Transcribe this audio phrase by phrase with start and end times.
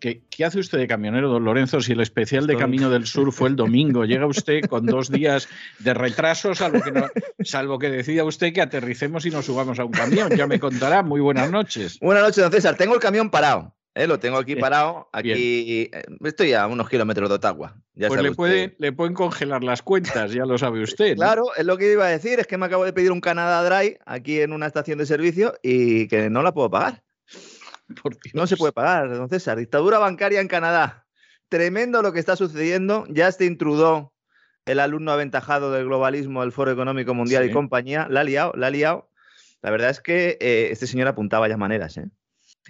[0.00, 3.32] ¿Qué, ¿Qué, hace usted de camionero, don Lorenzo, si el especial de Camino del Sur
[3.32, 4.04] fue el domingo?
[4.04, 7.08] Llega usted con dos días de retraso, salvo que, no,
[7.40, 10.30] salvo que decida usted que aterricemos y nos subamos a un camión.
[10.36, 11.02] Ya me contará.
[11.02, 11.98] Muy buenas noches.
[12.00, 12.76] Buenas noches, don César.
[12.76, 13.74] Tengo el camión parado.
[13.96, 14.06] ¿eh?
[14.06, 15.08] Lo tengo aquí parado.
[15.12, 16.04] Aquí Bien.
[16.24, 17.76] estoy a unos kilómetros de Ottawa.
[17.94, 21.10] Ya pues le, puede, le, pueden congelar las cuentas, ya lo sabe usted.
[21.10, 21.16] ¿no?
[21.16, 22.38] Claro, es lo que iba a decir.
[22.38, 25.54] Es que me acabo de pedir un Canada Dry aquí en una estación de servicio
[25.62, 27.02] y que no la puedo pagar.
[28.34, 29.58] No se puede pagar, don César.
[29.58, 31.06] Dictadura bancaria en Canadá.
[31.48, 33.06] Tremendo lo que está sucediendo.
[33.08, 34.12] Ya este Trudeau,
[34.66, 37.50] el alumno aventajado del globalismo del Foro Económico Mundial sí.
[37.50, 39.10] y compañía, la ha liado, la ha liado.
[39.62, 41.96] La verdad es que eh, este señor apuntaba ya maneras.
[41.96, 42.08] ¿eh?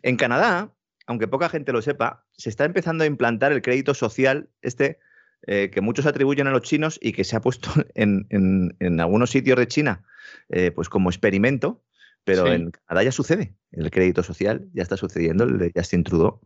[0.02, 0.72] En Canadá,
[1.06, 4.98] aunque poca gente lo sepa, se está empezando a implantar el crédito social, este
[5.46, 9.00] eh, que muchos atribuyen a los chinos y que se ha puesto en, en, en
[9.00, 10.04] algunos sitios de China
[10.48, 11.82] eh, pues como experimento
[12.26, 12.52] pero sí.
[12.52, 13.54] en Canadá ya sucede.
[13.70, 16.40] El crédito social ya está sucediendo, el de Justin Trudeau.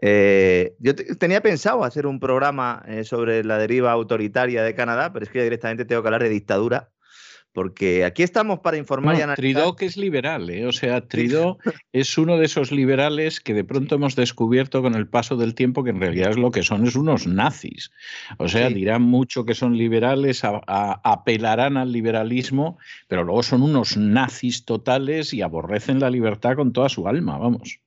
[0.00, 5.24] Eh, yo tenía pensado hacer un programa eh, sobre la deriva autoritaria de Canadá, pero
[5.24, 6.90] es que directamente tengo que hablar de dictadura
[7.52, 9.62] porque aquí estamos para informar no, y analizar.
[9.62, 10.66] Trudeau que es liberal, ¿eh?
[10.66, 11.58] o sea, Trudeau
[11.92, 15.84] es uno de esos liberales que de pronto hemos descubierto con el paso del tiempo
[15.84, 17.90] que en realidad es lo que son, es unos nazis.
[18.38, 18.74] O sea, sí.
[18.74, 24.64] dirán mucho que son liberales, a, a, apelarán al liberalismo, pero luego son unos nazis
[24.64, 27.80] totales y aborrecen la libertad con toda su alma, vamos.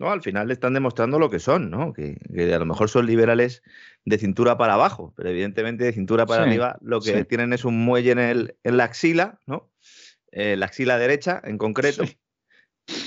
[0.00, 1.92] No, al final le están demostrando lo que son, ¿no?
[1.92, 3.62] Que, que, a lo mejor son liberales
[4.04, 7.24] de cintura para abajo, pero evidentemente de cintura para sí, arriba lo que sí.
[7.24, 9.70] tienen es un muelle en, el, en la axila, ¿no?
[10.32, 12.06] Eh, la axila derecha en concreto.
[12.06, 12.18] Sí.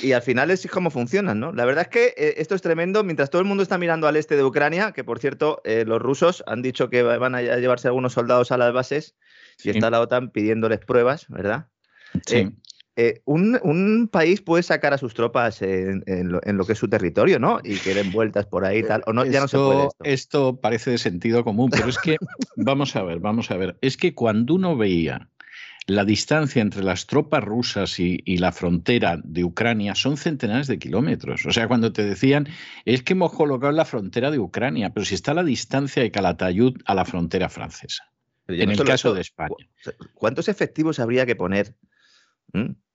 [0.01, 1.51] Y al final es como funcionan, ¿no?
[1.51, 3.03] La verdad es que eh, esto es tremendo.
[3.03, 6.01] Mientras todo el mundo está mirando al este de Ucrania, que por cierto, eh, los
[6.01, 9.15] rusos han dicho que van a llevarse algunos soldados a las bases
[9.63, 11.67] y está la OTAN pidiéndoles pruebas, ¿verdad?
[12.25, 12.51] Sí.
[12.95, 16.73] Eh, un, un, país puede sacar a sus tropas en, en, lo, en, lo, que
[16.73, 17.59] es su territorio, ¿no?
[17.63, 19.01] Y que den vueltas por ahí y tal.
[19.07, 20.03] O no, esto, ya no se puede esto.
[20.03, 22.17] esto parece de sentido común, pero es que,
[22.55, 23.77] vamos a ver, vamos a ver.
[23.81, 25.27] Es que cuando uno veía
[25.87, 30.77] la distancia entre las tropas rusas y, y, la frontera de Ucrania son centenares de
[30.77, 31.47] kilómetros.
[31.47, 32.47] O sea, cuando te decían,
[32.85, 36.77] es que hemos colocado la frontera de Ucrania, pero si está la distancia de Calatayud
[36.85, 38.03] a la frontera francesa.
[38.47, 39.55] En el caso de España.
[40.13, 41.75] ¿Cuántos efectivos habría que poner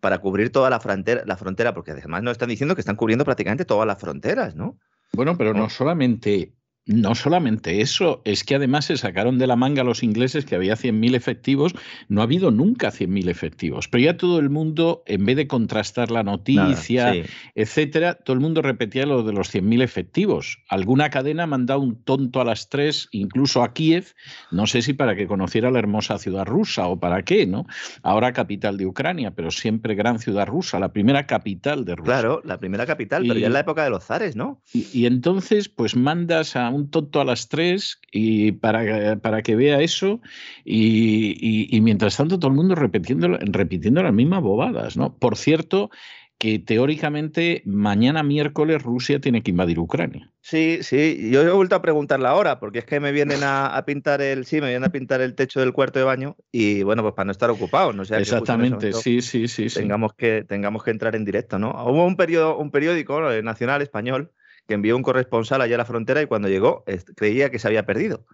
[0.00, 3.24] para cubrir toda la frontera, la frontera, porque además nos están diciendo que están cubriendo
[3.24, 4.78] prácticamente todas las fronteras, ¿no?
[5.12, 6.54] Bueno, pero no solamente
[6.88, 10.74] no solamente eso, es que además se sacaron de la manga los ingleses que había
[10.74, 11.74] 100.000 efectivos.
[12.08, 16.10] No ha habido nunca 100.000 efectivos, pero ya todo el mundo, en vez de contrastar
[16.10, 17.22] la noticia, Nada, sí.
[17.54, 20.60] etcétera, todo el mundo repetía lo de los 100.000 efectivos.
[20.70, 24.14] Alguna cadena ha mandado un tonto a las tres, incluso a Kiev,
[24.50, 27.66] no sé si para que conociera la hermosa ciudad rusa o para qué, ¿no?
[28.02, 32.14] Ahora capital de Ucrania, pero siempre gran ciudad rusa, la primera capital de Rusia.
[32.14, 34.62] Claro, la primera capital, y, pero ya en la época de los zares, ¿no?
[34.72, 39.56] Y, y entonces, pues mandas a un tonto a las tres y para, para que
[39.56, 40.20] vea eso
[40.64, 45.16] y, y, y, mientras tanto todo el mundo repitiendo, repitiendo las mismas bobadas, ¿no?
[45.16, 45.90] Por cierto,
[46.38, 50.30] que teóricamente mañana miércoles Rusia tiene que invadir Ucrania.
[50.40, 53.66] Sí, sí, yo he vuelto a preguntar la hora, porque es que me vienen a,
[53.66, 56.84] a, pintar el, sí, me vienen a pintar el techo del cuarto de baño y
[56.84, 58.04] bueno, pues para no estar ocupados, no.
[58.04, 61.70] Exactamente, sí, sí, sí, tengamos que tengamos que entrar en directo, ¿no?
[61.70, 64.30] Hubo un periódico, un periódico eh, nacional español
[64.68, 66.84] que envió un corresponsal allá a la frontera y cuando llegó
[67.16, 68.26] creía que se había perdido.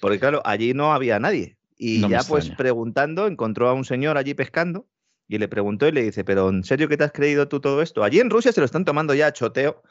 [0.00, 1.56] Porque claro, allí no había nadie.
[1.76, 4.86] Y no ya pues preguntando, encontró a un señor allí pescando
[5.28, 7.82] y le preguntó y le dice, pero ¿en serio que te has creído tú todo
[7.82, 8.02] esto?
[8.02, 9.82] Allí en Rusia se lo están tomando ya a choteo,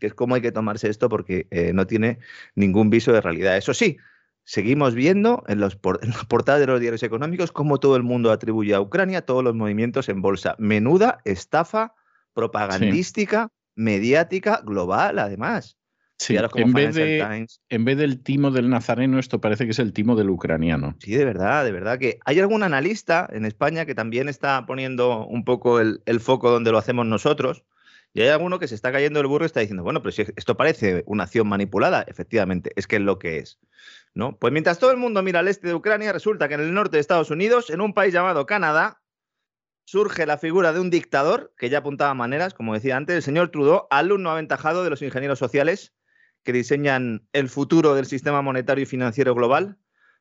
[0.00, 2.18] que es como hay que tomarse esto porque eh, no tiene
[2.56, 3.56] ningún viso de realidad.
[3.56, 3.98] Eso sí,
[4.42, 8.80] seguimos viendo en los, portadas de los diarios económicos cómo todo el mundo atribuye a
[8.80, 10.56] Ucrania todos los movimientos en bolsa.
[10.58, 11.94] Menuda estafa
[12.34, 15.78] propagandística, mediática, global, además.
[16.18, 19.92] Sí, en vez, de, en vez del timo del nazareno, esto parece que es el
[19.92, 20.94] timo del ucraniano.
[21.00, 25.26] Sí, de verdad, de verdad que hay algún analista en España que también está poniendo
[25.26, 27.64] un poco el, el foco donde lo hacemos nosotros.
[28.14, 30.22] Y hay alguno que se está cayendo el burro y está diciendo, bueno, pero si
[30.36, 33.58] esto parece una acción manipulada, efectivamente, es que es lo que es.
[34.14, 34.36] ¿no?
[34.36, 36.98] Pues mientras todo el mundo mira al este de Ucrania, resulta que en el norte
[36.98, 39.01] de Estados Unidos, en un país llamado Canadá,
[39.84, 43.50] surge la figura de un dictador que ya apuntaba maneras, como decía antes, el señor
[43.50, 45.94] Trudeau, alumno aventajado de los ingenieros sociales
[46.44, 49.78] que diseñan el futuro del sistema monetario y financiero global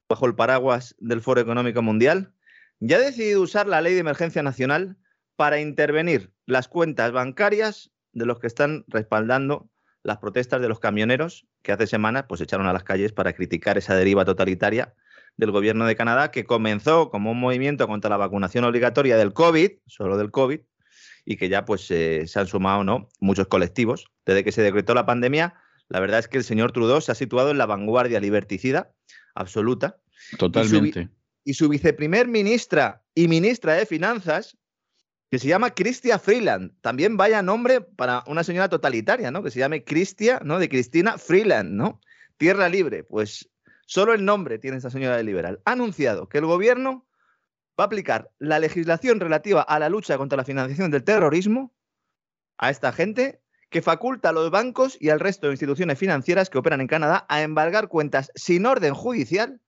[0.07, 2.33] bajo el paraguas del Foro Económico Mundial,
[2.79, 4.97] ya ha decidido usar la ley de emergencia nacional
[5.35, 9.69] para intervenir las cuentas bancarias de los que están respaldando
[10.03, 13.77] las protestas de los camioneros que hace semanas pues echaron a las calles para criticar
[13.77, 14.95] esa deriva totalitaria
[15.41, 19.71] del gobierno de Canadá que comenzó como un movimiento contra la vacunación obligatoria del COVID,
[19.87, 20.59] solo del COVID,
[21.25, 25.07] y que ya pues se han sumado no muchos colectivos desde que se decretó la
[25.07, 25.55] pandemia.
[25.89, 28.93] La verdad es que el señor Trudeau se ha situado en la vanguardia liberticida
[29.33, 29.97] absoluta.
[30.37, 30.99] Totalmente.
[30.99, 31.09] Y su,
[31.43, 34.59] y su viceprimer ministra y ministra de Finanzas
[35.31, 36.73] que se llama Cristia Freeland.
[36.81, 39.41] También vaya nombre para una señora totalitaria, ¿no?
[39.41, 40.59] Que se llame Cristia, ¿no?
[40.59, 41.99] De Cristina Freeland, ¿no?
[42.37, 43.03] Tierra Libre.
[43.03, 43.49] Pues
[43.91, 45.61] solo el nombre tiene esa señora de liberal.
[45.65, 47.05] Ha anunciado que el gobierno
[47.77, 51.75] va a aplicar la legislación relativa a la lucha contra la financiación del terrorismo
[52.57, 56.57] a esta gente que faculta a los bancos y al resto de instituciones financieras que
[56.57, 59.59] operan en Canadá a embargar cuentas sin orden judicial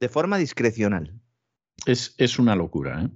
[0.00, 1.20] de forma discrecional.
[1.84, 3.10] Es, es una locura, ¿eh?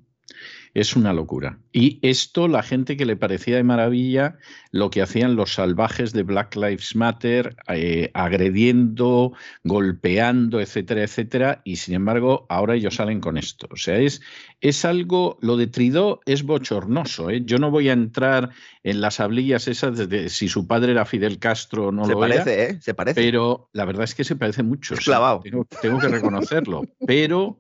[0.75, 1.59] Es una locura.
[1.73, 4.39] Y esto, la gente que le parecía de maravilla
[4.71, 9.35] lo que hacían los salvajes de Black Lives Matter, eh, agrediendo,
[9.65, 13.69] golpeando, etcétera, etcétera, y sin embargo, ahora ellos salen con esto.
[13.71, 14.23] O sea, es,
[14.63, 17.29] es algo, lo de Tridó es bochornoso.
[17.29, 17.43] ¿eh?
[17.45, 18.51] Yo no voy a entrar
[18.83, 22.21] en las hablillas esas de si su padre era Fidel Castro o no se lo
[22.21, 22.79] parece, ¿eh?
[22.81, 23.21] Se parece.
[23.21, 24.95] Pero la verdad es que se parece mucho.
[24.95, 25.43] Es clavado.
[25.83, 26.83] tengo que reconocerlo.
[27.07, 27.59] Pero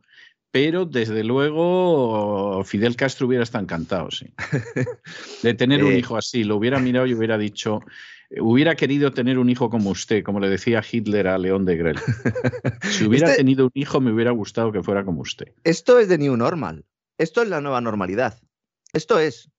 [0.52, 4.26] pero desde luego Fidel Castro hubiera estado encantado, sí.
[5.42, 5.98] De tener un eh.
[5.98, 7.80] hijo así, lo hubiera mirado y hubiera dicho,
[8.38, 11.98] hubiera querido tener un hijo como usted, como le decía Hitler a León de Grel.
[12.82, 15.52] Si hubiera este tenido un hijo, me hubiera gustado que fuera como usted.
[15.64, 16.84] Esto es de New Normal.
[17.16, 18.38] Esto es la nueva normalidad.
[18.92, 19.50] Esto es.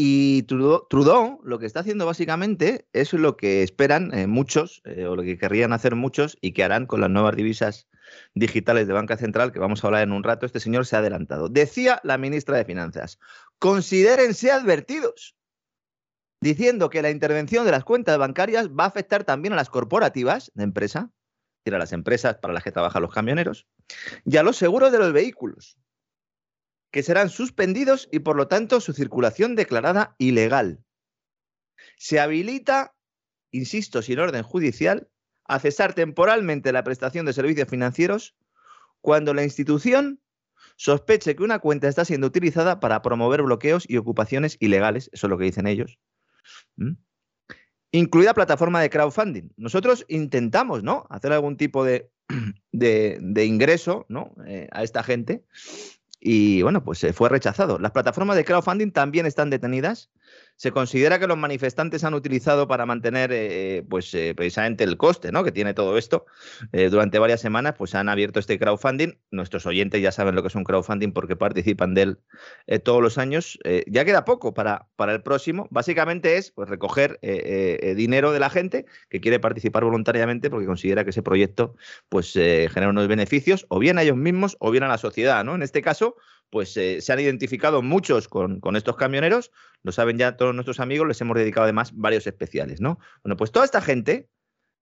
[0.00, 5.16] Y Trudeau, lo que está haciendo básicamente es lo que esperan eh, muchos, eh, o
[5.16, 7.88] lo que querrían hacer muchos, y que harán con las nuevas divisas
[8.32, 10.46] digitales de Banca Central, que vamos a hablar en un rato.
[10.46, 11.48] Este señor se ha adelantado.
[11.48, 13.18] Decía la ministra de Finanzas,
[13.58, 15.34] considérense advertidos,
[16.40, 20.52] diciendo que la intervención de las cuentas bancarias va a afectar también a las corporativas
[20.54, 23.66] de empresa, es decir, a las empresas para las que trabajan los camioneros,
[24.24, 25.76] y a los seguros de los vehículos
[26.90, 30.80] que serán suspendidos y por lo tanto su circulación declarada ilegal.
[31.96, 32.94] Se habilita,
[33.50, 35.08] insisto, sin orden judicial,
[35.44, 38.36] a cesar temporalmente la prestación de servicios financieros
[39.00, 40.20] cuando la institución
[40.76, 45.30] sospeche que una cuenta está siendo utilizada para promover bloqueos y ocupaciones ilegales, eso es
[45.30, 45.98] lo que dicen ellos.
[47.90, 49.50] Incluida plataforma de crowdfunding.
[49.56, 51.06] Nosotros intentamos, ¿no?
[51.10, 52.10] Hacer algún tipo de,
[52.72, 54.34] de, ingreso, ¿no?
[54.46, 55.44] Eh, a esta gente
[56.20, 57.78] y bueno, pues se fue rechazado.
[57.78, 60.10] Las plataformas de crowdfunding también están detenidas
[60.58, 65.30] se considera que los manifestantes han utilizado para mantener eh, pues, eh, precisamente el coste
[65.30, 65.44] ¿no?
[65.44, 66.26] que tiene todo esto.
[66.72, 69.20] Eh, durante varias semanas pues, han abierto este crowdfunding.
[69.30, 72.18] Nuestros oyentes ya saben lo que es un crowdfunding porque participan de él
[72.82, 73.58] todos los años.
[73.86, 75.68] ya queda poco para, para el próximo.
[75.70, 77.20] Básicamente es pues, recoger
[77.94, 81.76] dinero de la gente que quiere participar voluntariamente porque considera que ese proyecto
[82.08, 85.44] pues, genera unos beneficios o bien a ellos mismos o bien a la sociedad.
[85.44, 85.54] ¿no?
[85.54, 86.16] En este caso,
[86.50, 89.50] pues se han identificado muchos con, con estos camioneros,
[89.82, 92.98] lo saben ya todos nuestros amigos, les hemos dedicado además varios especiales, ¿no?
[93.22, 94.28] Bueno, pues toda esta gente,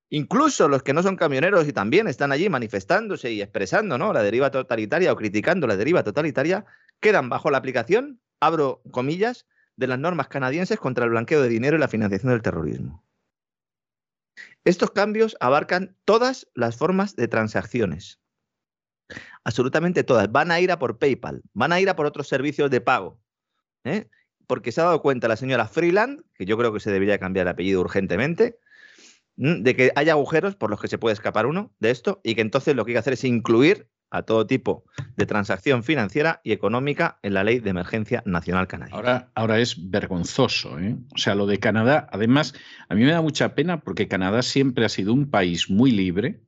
[0.09, 4.13] incluso los que no son camioneros y también están allí manifestándose y expresando, ¿no?
[4.13, 6.65] La deriva totalitaria o criticando la deriva totalitaria,
[7.01, 9.47] quedan bajo la aplicación, abro comillas,
[9.77, 13.05] de las normas canadienses contra el blanqueo de dinero y la financiación del terrorismo.
[14.65, 18.21] Estos cambios abarcan todas las formas de transacciones.
[19.47, 20.31] Absolutamente todas.
[20.31, 23.19] Van a ir a por PayPal, van a ir a por otros servicios de pago.
[23.85, 24.09] ¿eh?
[24.47, 27.47] porque se ha dado cuenta la señora Freeland, que yo creo que se debería cambiar
[27.47, 28.59] el apellido urgentemente,
[29.37, 32.41] de que hay agujeros por los que se puede escapar uno de esto y que
[32.41, 34.85] entonces lo que hay que hacer es incluir a todo tipo
[35.17, 38.97] de transacción financiera y económica en la ley de emergencia nacional canadiense.
[38.97, 40.79] Ahora, ahora es vergonzoso.
[40.79, 40.97] ¿eh?
[41.15, 42.55] O sea, lo de Canadá, además,
[42.89, 46.41] a mí me da mucha pena porque Canadá siempre ha sido un país muy libre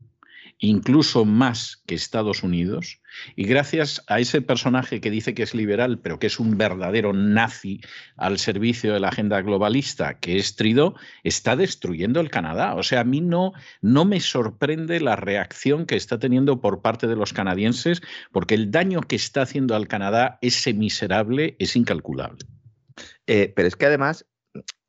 [0.58, 3.00] incluso más que Estados Unidos,
[3.36, 7.12] y gracias a ese personaje que dice que es liberal, pero que es un verdadero
[7.12, 7.80] nazi
[8.16, 12.74] al servicio de la agenda globalista, que es Trudeau, está destruyendo el Canadá.
[12.74, 17.06] O sea, a mí no, no me sorprende la reacción que está teniendo por parte
[17.06, 22.44] de los canadienses, porque el daño que está haciendo al Canadá, ese miserable, es incalculable.
[23.26, 24.26] Eh, pero es que además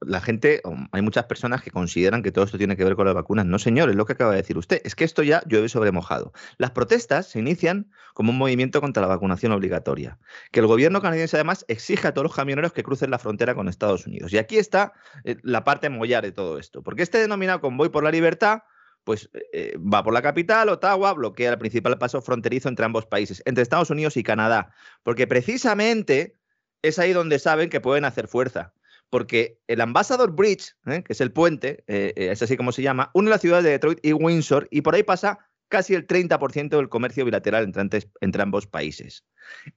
[0.09, 0.61] la gente,
[0.91, 3.45] hay muchas personas que consideran que todo esto tiene que ver con las vacunas.
[3.45, 4.81] No, señor, es lo que acaba de decir usted.
[4.83, 6.33] Es que esto ya llueve sobre mojado.
[6.57, 10.17] Las protestas se inician como un movimiento contra la vacunación obligatoria,
[10.51, 13.69] que el gobierno canadiense además exige a todos los camioneros que crucen la frontera con
[13.69, 14.33] Estados Unidos.
[14.33, 14.93] Y aquí está
[15.25, 18.63] eh, la parte mollar de todo esto, porque este denominado convoy por la libertad
[19.03, 23.41] pues eh, va por la capital, Ottawa, bloquea el principal paso fronterizo entre ambos países,
[23.45, 24.73] entre Estados Unidos y Canadá,
[25.03, 26.35] porque precisamente
[26.81, 28.73] es ahí donde saben que pueden hacer fuerza
[29.09, 31.03] porque el Ambassador Bridge, ¿eh?
[31.03, 33.71] que es el puente, eh, eh, es así como se llama, une las ciudades de
[33.71, 38.41] Detroit y Windsor y por ahí pasa casi el 30% del comercio bilateral entre, entre,
[38.41, 39.23] ambos países.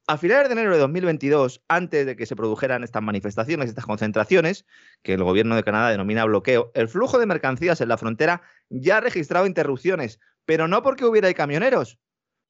[0.06, 4.64] A finales de enero de 2022, antes de que se produjeran estas manifestaciones, estas concentraciones,
[5.02, 8.98] que el gobierno de Canadá denomina bloqueo, el flujo de mercancías en la frontera ya
[8.98, 11.98] ha registrado interrupciones, pero no porque hubiera camioneros,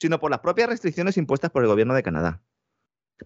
[0.00, 2.42] sino por las propias restricciones impuestas por el gobierno de Canadá,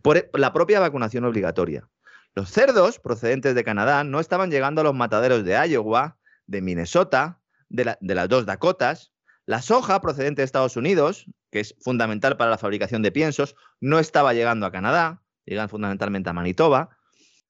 [0.02, 1.88] por la propia vacunación obligatoria.
[2.36, 7.40] Los cerdos procedentes de Canadá no estaban llegando a los mataderos de Iowa, de Minnesota,
[7.70, 9.14] de, las dos Dakotas.
[9.46, 13.98] La soja procedente de Estados Unidos, que es fundamental para la fabricación de piensos, no
[13.98, 16.98] estaba llegando a Canadá, llegan fundamentalmente a Manitoba.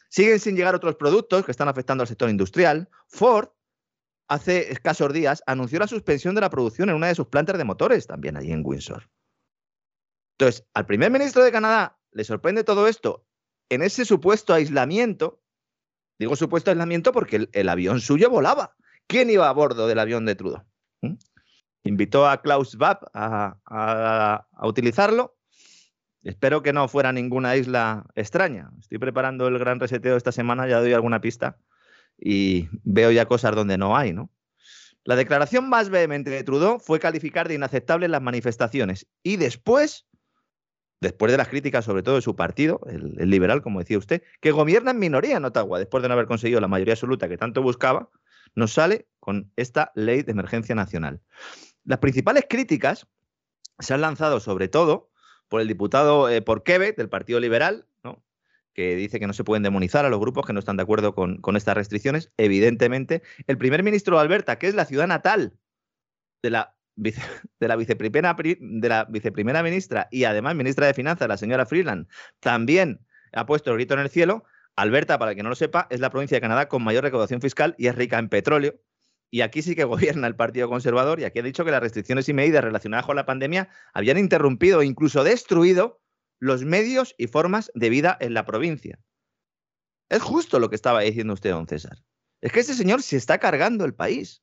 [0.08, 2.88] Siguen sin llegar otros productos que están afectando al sector industrial.
[3.08, 3.48] Ford,
[4.28, 7.64] hace escasos días, anunció la suspensión de la producción en una de sus plantas de
[7.64, 9.10] motores, también allí en Windsor.
[10.38, 13.25] Entonces, al primer ministro de Canadá le sorprende todo esto
[13.68, 15.40] en ese supuesto aislamiento,
[16.18, 18.76] digo supuesto aislamiento porque el, avión suyo volaba.
[19.06, 20.64] ¿Quién iba a bordo del avión de Trudeau?
[21.02, 21.14] ¿Mm?
[21.84, 25.36] Invitó a Klaus Schwab a, utilizarlo.
[26.22, 28.70] Espero que no fuera ninguna isla extraña.
[28.80, 31.58] Estoy preparando el gran reseteo esta semana, ya doy alguna pista
[32.18, 34.30] y veo ya cosas donde no hay, ¿no?
[35.04, 40.04] La declaración más vehemente de Trudeau fue calificar de inaceptables las manifestaciones y después
[41.00, 44.50] después de las críticas sobre todo de su partido, el, liberal, como decía usted, que
[44.50, 47.62] gobierna en minoría en Ottawa, después de no haber conseguido la mayoría absoluta que tanto
[47.62, 48.10] buscaba,
[48.54, 51.20] nos sale con esta ley de emergencia nacional.
[51.84, 53.06] Las principales críticas
[53.78, 55.10] se han lanzado sobre todo
[55.48, 57.86] por el diputado eh, por Quebec del Partido Liberal,
[58.74, 61.14] que dice que no se pueden demonizar a los grupos que no están de acuerdo
[61.14, 62.30] con, con estas restricciones.
[62.36, 65.54] Evidentemente, el primer ministro de Alberta, que es la ciudad natal
[66.42, 66.75] de la
[67.60, 72.08] de la, viceprimera, de la viceprimera ministra y además ministra de Finanzas, la señora Freeland,
[72.40, 73.00] también
[73.32, 74.44] ha puesto el grito en el cielo.
[74.76, 77.40] Alberta, para el que no lo sepa, es la provincia de Canadá con mayor recaudación
[77.40, 78.80] fiscal y es rica en petróleo.
[79.30, 82.28] Y aquí sí que gobierna el Partido Conservador y aquí ha dicho que las restricciones
[82.28, 86.00] y medidas relacionadas con la pandemia habían interrumpido e incluso destruido
[86.38, 88.98] los medios y formas de vida en la provincia.
[90.08, 91.98] Es justo lo que estaba diciendo usted, don César.
[92.40, 94.42] Es que ese señor se está cargando el país.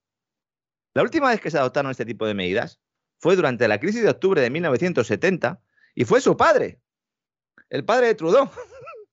[0.94, 2.80] La última vez que se adoptaron este tipo de medidas
[3.20, 5.62] fue durante la crisis de octubre de 1970
[5.96, 6.82] y fue su padre,
[7.70, 8.50] el padre de Trudeau.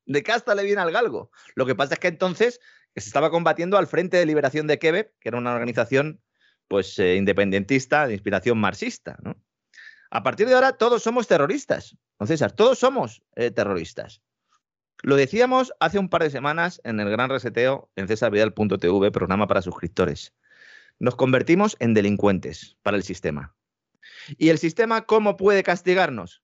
[0.06, 1.30] De casta le viene al galgo.
[1.54, 2.58] Lo que pasa es que entonces
[2.96, 6.20] se estaba combatiendo al Frente de Liberación de Quebec, que era una organización
[6.66, 9.16] pues eh, independentista de inspiración marxista.
[10.10, 11.96] A partir de ahora todos somos terroristas.
[12.18, 14.20] Don César, todos somos eh, terroristas.
[15.02, 19.62] Lo decíamos hace un par de semanas en el gran reseteo en cesarvidal.tv, programa para
[19.62, 20.34] suscriptores
[21.00, 23.56] nos convertimos en delincuentes para el sistema.
[24.38, 26.42] ¿Y el sistema cómo puede castigarnos?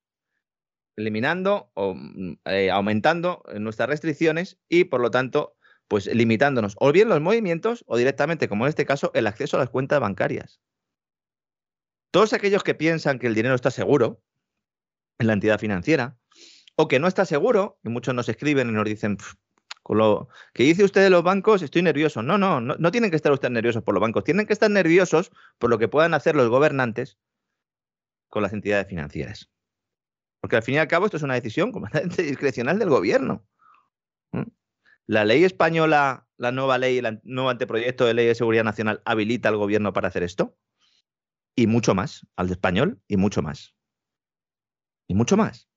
[0.97, 5.55] Eliminando o mm, eh, aumentando nuestras restricciones y, por lo tanto,
[5.87, 9.59] pues limitándonos o bien los movimientos o directamente, como en este caso, el acceso a
[9.59, 10.59] las cuentas bancarias.
[12.11, 14.21] Todos aquellos que piensan que el dinero está seguro
[15.19, 16.17] en la entidad financiera
[16.75, 19.17] o que no está seguro, y muchos nos escriben y nos dicen,
[19.87, 22.21] con lo que dice usted de los bancos, estoy nervioso.
[22.21, 25.31] No, no, no, tienen que estar ustedes nerviosos por los bancos, tienen que estar nerviosos
[25.59, 27.17] por lo que puedan hacer los gobernantes
[28.27, 29.49] con las entidades financieras.
[30.41, 33.47] Porque al fin y al cabo esto es una decisión completamente discrecional del gobierno.
[35.05, 39.47] La ley española, la nueva ley, el nuevo anteproyecto de ley de seguridad nacional habilita
[39.47, 40.57] al gobierno para hacer esto.
[41.55, 43.73] Y mucho más, al español y mucho más.
[45.07, 45.69] Y mucho más.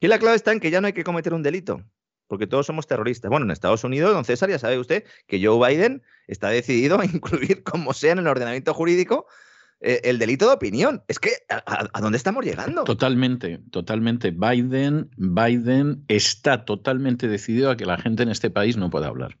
[0.00, 1.84] Y la clave está en que ya no hay que cometer un delito
[2.26, 3.30] porque todos somos terroristas.
[3.30, 7.04] Bueno, en Estados Unidos, don César, ya sabe usted que Joe Biden está decidido a
[7.04, 9.26] incluir, como sea en el ordenamiento jurídico,
[9.80, 11.02] eh, el delito de opinión.
[11.08, 12.84] Es que, ¿a, dónde estamos llegando?
[12.84, 14.30] Totalmente, totalmente.
[14.30, 19.36] Biden, Biden está totalmente decidido a que la gente en este país no pueda hablar.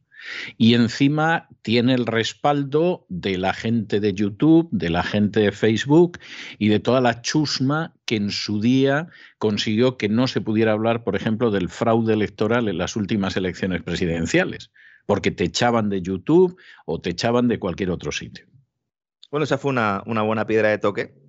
[0.56, 6.18] Y encima tiene el respaldo de la gente de YouTube, de la gente de Facebook
[6.58, 11.04] y de toda la chusma que en su día consiguió que no se pudiera hablar,
[11.04, 14.70] por ejemplo, del fraude electoral en las últimas elecciones presidenciales,
[15.06, 18.46] porque te echaban de YouTube o te echaban de cualquier otro sitio.
[19.30, 21.24] Bueno, esa fue una, una buena piedra de toque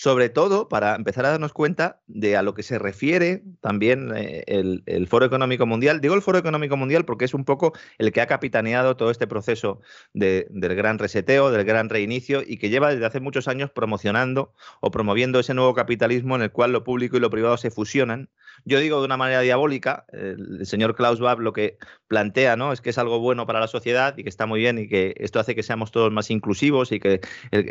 [0.00, 4.44] sobre todo para empezar a darnos cuenta de a lo que se refiere también eh,
[4.46, 6.00] el, Foro Económico Mundial.
[6.00, 9.26] Digo el Foro Económico Mundial porque es un poco el que ha capitaneado todo este
[9.26, 9.82] proceso
[10.14, 14.90] del gran reseteo, del gran reinicio y que lleva desde hace muchos años promocionando o
[14.90, 18.30] promoviendo ese nuevo capitalismo en el cual lo público y lo privado se fusionan.
[18.64, 21.76] Yo digo de una manera diabólica, el señor Klaus Schwab lo que
[22.08, 22.72] plantea ¿no?
[22.72, 25.14] es que es algo bueno para la sociedad y que está muy bien y que
[25.18, 27.20] esto hace que seamos todos más inclusivos y que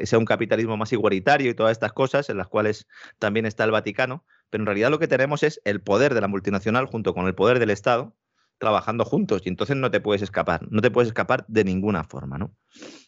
[0.04, 2.88] sea un capitalismo más igualitario y todas estas cosas en las cuales
[3.20, 6.28] también está el Vaticano, pero en realidad lo que tenemos es el poder de la
[6.28, 8.16] multinacional junto con el poder del Estado
[8.58, 12.38] trabajando juntos y entonces no te puedes escapar, no te puedes escapar de ninguna forma,
[12.38, 12.54] ¿no?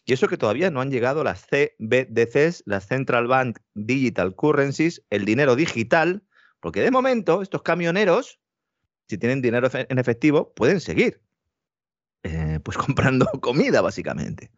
[0.04, 5.26] Y eso que todavía no han llegado las CBDCs, las Central Bank Digital Currencies, el
[5.26, 6.22] dinero digital,
[6.60, 8.40] porque de momento estos camioneros,
[9.08, 11.20] si tienen dinero en efectivo, pueden seguir
[12.22, 14.50] eh, pues comprando comida, básicamente.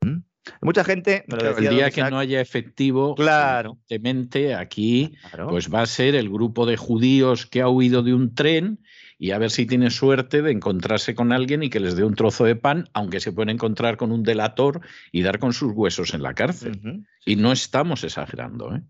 [0.00, 0.18] ¿Mm?
[0.62, 3.78] Mucha gente el día que no haya efectivo, claro.
[3.88, 5.14] evidentemente aquí
[5.48, 8.80] pues va a ser el grupo de judíos que ha huido de un tren
[9.18, 12.14] y a ver si tiene suerte de encontrarse con alguien y que les dé un
[12.14, 14.80] trozo de pan, aunque se pueden encontrar con un delator
[15.12, 17.04] y dar con sus huesos en la cárcel.
[17.26, 18.74] Y no estamos exagerando.
[18.74, 18.80] ¿eh?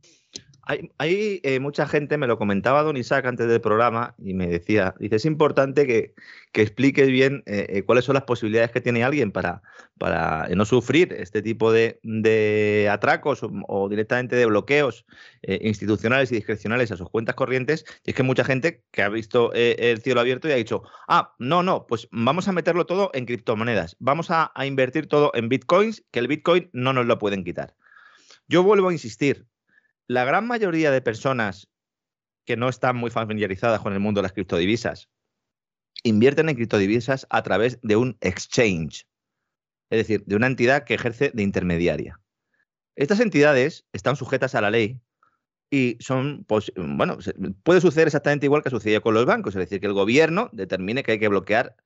[0.99, 4.95] Hay, eh, mucha gente, me lo comentaba Don Isaac antes del programa y me decía,
[5.01, 6.15] dice, es importante que,
[6.53, 9.63] que expliques bien eh, eh, cuáles son las posibilidades que tiene alguien para,
[9.99, 15.07] para no sufrir este tipo de, atracos o, directamente de bloqueos
[15.43, 17.85] institucionales y discrecionales a sus cuentas corrientes.
[18.05, 21.35] Y es que mucha gente que ha visto el cielo abierto y ha dicho, ah,
[21.41, 26.05] no, no, pues vamos a meterlo todo en criptomonedas, vamos a invertir todo en bitcoins,
[26.13, 27.75] que el bitcoin no nos lo pueden quitar.
[28.47, 29.47] Yo vuelvo a insistir,
[30.11, 31.69] la gran mayoría de personas
[32.45, 35.09] que no están muy familiarizadas con el mundo de las criptodivisas
[36.03, 39.07] invierten en criptodivisas a través de un exchange,
[39.89, 42.19] es decir, de una entidad que ejerce de intermediaria.
[42.97, 45.01] Estas entidades están sujetas a la ley
[45.71, 46.45] y son,
[46.77, 47.19] bueno,
[47.63, 51.05] puede suceder exactamente igual que sucedió con los bancos, es decir, que el gobierno determine
[51.05, 51.77] que hay que bloquear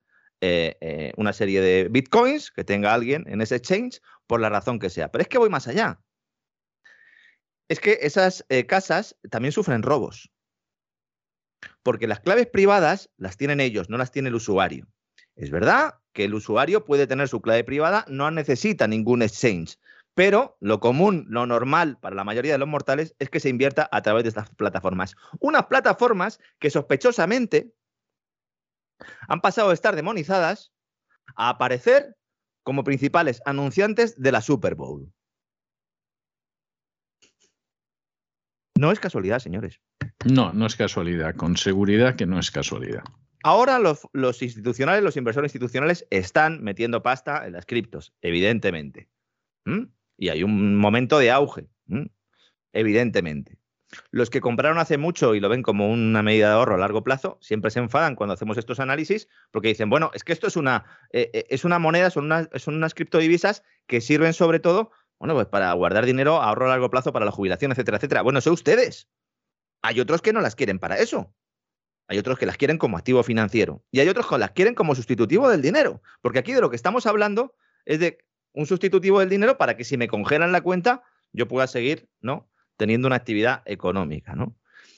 [0.41, 4.79] eh, eh, una serie de bitcoins que tenga alguien en ese exchange por la razón
[4.79, 5.11] que sea.
[5.11, 5.99] Pero es que voy más allá
[7.67, 10.31] es que esas eh, casas también sufren robos.
[11.83, 14.87] Porque las claves privadas las tienen ellos, no las tiene el usuario.
[15.35, 19.77] Es verdad que el usuario puede tener su clave privada, no necesita ningún exchange,
[20.13, 23.89] pero lo común, lo normal para la mayoría de los mortales es que se invierta
[23.91, 25.15] a través de estas plataformas.
[25.39, 27.73] Unas plataformas que sospechosamente
[29.27, 30.71] han pasado de estar demonizadas
[31.35, 32.15] a aparecer
[32.63, 35.11] como principales anunciantes de la Super Bowl.
[38.77, 39.79] No es casualidad, señores.
[40.25, 41.35] No, no es casualidad.
[41.35, 43.03] Con seguridad que no es casualidad.
[43.43, 49.07] Ahora los, institucionales, los inversores institucionales están metiendo pasta en las criptos, evidentemente.
[50.17, 51.67] Y hay un momento de auge,
[52.73, 53.59] evidentemente.
[54.11, 57.03] Los que compraron hace mucho y lo ven como una medida de ahorro a largo
[57.03, 60.55] plazo, siempre se enfadan cuando hacemos estos análisis porque dicen, bueno, es que esto es
[60.55, 64.91] una, eh, eh, es una moneda, son unas, son unas criptodivisas que sirven sobre todo
[65.19, 68.21] bueno, pues para guardar dinero, ahorro a largo plazo para la jubilación, etcétera, etcétera.
[68.21, 69.09] Bueno, son ustedes.
[69.81, 71.33] Hay otros que no las quieren para eso.
[72.07, 73.83] Hay otros que las quieren como activo financiero.
[73.91, 76.01] Y hay otros que las quieren como sustitutivo del dinero.
[76.21, 79.83] Porque aquí de lo que estamos hablando es de un sustitutivo del dinero para que
[79.83, 82.49] si me congelan la cuenta, yo pueda seguir, ¿no?
[82.77, 84.55] Teniendo una actividad económica, ¿no?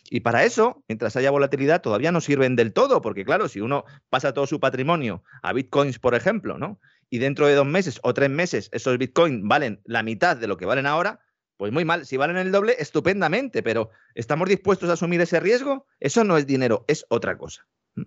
[0.10, 3.84] Y para eso, mientras haya volatilidad, todavía no sirven del todo, porque claro, si uno
[4.10, 6.80] pasa todo su patrimonio a bitcoins, por ejemplo, ¿no?
[7.10, 10.58] Y dentro de dos meses o tres meses esos Bitcoin valen la mitad de lo
[10.58, 11.20] que valen ahora,
[11.58, 12.06] pues muy mal.
[12.06, 15.88] Si valen el doble, estupendamente, pero ¿estamos dispuestos a asumir ese riesgo?
[16.00, 17.68] Eso no es dinero, es otra cosa.
[17.96, 18.06] Por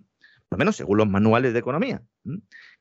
[0.51, 2.01] lo menos según los manuales de economía.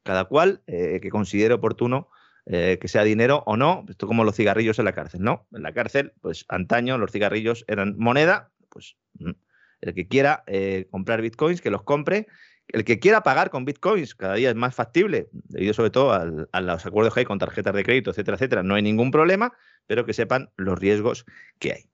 [0.03, 2.09] Cada cual eh, que considere oportuno
[2.47, 5.47] eh, que sea dinero o no, esto como los cigarrillos en la cárcel, ¿no?
[5.53, 8.97] En la cárcel, pues antaño los cigarrillos eran moneda, pues
[9.81, 12.27] el que quiera eh, comprar bitcoins, que los compre
[12.73, 16.61] el que quiera pagar con bitcoins cada día es más factible, debido sobre todo a
[16.61, 18.63] los acuerdos que hay con tarjetas de crédito, etcétera, etcétera.
[18.63, 19.53] No hay ningún problema,
[19.87, 21.25] pero que sepan los riesgos
[21.59, 21.91] que hay.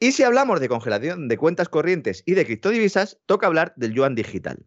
[0.00, 4.14] Y si hablamos de congelación de cuentas corrientes y de criptodivisas, toca hablar del yuan
[4.14, 4.64] digital.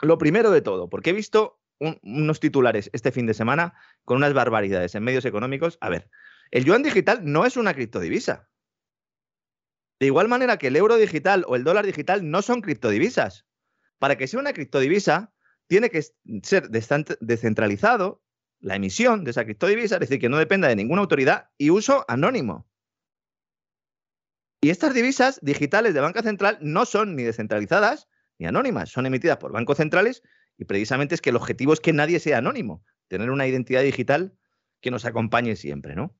[0.00, 4.32] Lo primero de todo, porque he visto unos titulares este fin de semana con unas
[4.32, 5.76] barbaridades en medios económicos.
[5.80, 6.10] A ver,
[6.50, 8.48] el yuan digital no es una criptodivisa.
[9.98, 13.45] De igual manera que el euro digital o el dólar digital no son criptodivisas.
[13.98, 15.32] Para que sea una criptodivisa,
[15.66, 16.02] tiene que
[16.42, 18.22] ser descentralizado
[18.60, 22.04] la emisión de esa criptodivisa, es decir, que no dependa de ninguna autoridad y uso
[22.08, 22.68] anónimo.
[24.60, 29.36] Y estas divisas digitales de banca central no son ni descentralizadas ni anónimas, son emitidas
[29.38, 30.22] por bancos centrales
[30.58, 34.36] y precisamente es que el objetivo es que nadie sea anónimo, tener una identidad digital
[34.80, 36.16] que nos acompañe siempre, ¿no?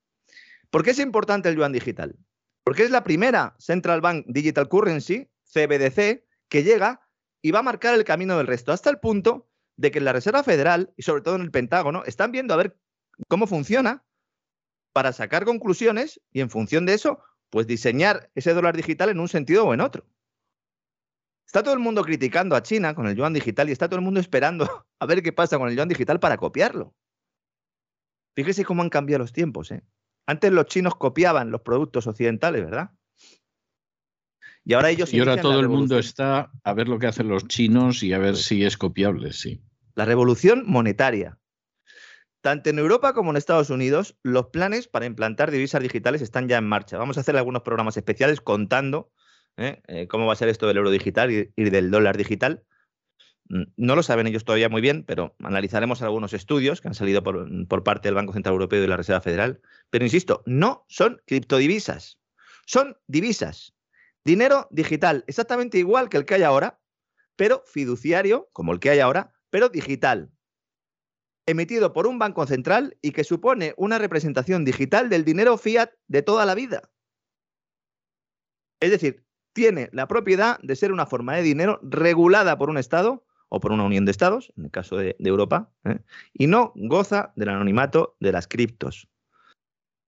[0.70, 2.16] ¿Por qué es importante el yuan digital?
[2.64, 7.05] Porque es la primera Central Bank Digital Currency, CBDC, que llega
[7.46, 10.12] y va a marcar el camino del resto, hasta el punto de que en la
[10.12, 12.76] Reserva Federal y sobre todo en el Pentágono están viendo a ver
[13.28, 14.04] cómo funciona
[14.92, 19.28] para sacar conclusiones y en función de eso, pues diseñar ese dólar digital en un
[19.28, 20.04] sentido o en otro.
[21.46, 24.04] Está todo el mundo criticando a China con el yuan digital y está todo el
[24.04, 24.66] mundo esperando
[24.98, 26.96] a ver qué pasa con el yuan digital para copiarlo.
[28.34, 29.70] Fíjese cómo han cambiado los tiempos.
[29.70, 29.84] ¿eh?
[30.26, 32.90] Antes los chinos copiaban los productos occidentales, ¿verdad?
[34.66, 35.14] Y ahora ellos.
[35.14, 38.18] Y ahora todo el mundo está a ver lo que hacen los chinos y a
[38.18, 39.62] ver si es copiable, sí.
[39.94, 41.38] La revolución monetaria.
[42.40, 46.58] Tanto en Europa como en Estados Unidos, los planes para implantar divisas digitales están ya
[46.58, 46.98] en marcha.
[46.98, 49.12] Vamos a hacer algunos programas especiales contando
[49.56, 49.82] ¿eh?
[49.86, 52.64] Eh, cómo va a ser esto del euro digital y, del dólar digital.
[53.48, 57.22] Mm, no lo saben ellos todavía muy bien, pero analizaremos algunos estudios que han salido
[57.22, 59.60] por, por parte del Banco Central Europeo y de la Reserva Federal.
[59.90, 62.18] Pero insisto, no son criptodivisas,
[62.66, 63.75] son divisas.
[64.26, 66.80] Dinero digital, exactamente igual que el que hay ahora,
[67.36, 70.32] pero fiduciario, como el que hay ahora, pero digital.
[71.46, 76.22] Emitido por un banco central y que supone una representación digital del dinero fiat de
[76.22, 76.90] toda la vida.
[78.80, 83.24] Es decir, tiene la propiedad de ser una forma de dinero regulada por un Estado
[83.48, 86.00] o por una unión de Estados, en el caso de, Europa, ¿eh?
[86.32, 89.08] y no goza del anonimato de las criptos.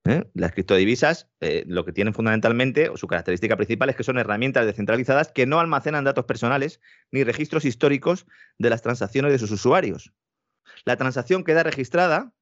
[0.09, 0.29] ¿Eh?
[0.35, 4.66] Las criptodivisas eh, lo que tienen fundamentalmente, o su característica principal, es que son herramientas
[4.66, 8.27] descentralizadas que no almacenan datos personales ni registros históricos
[8.59, 10.12] de las transacciones de sus usuarios.
[10.85, 12.33] La transacción queda registrada.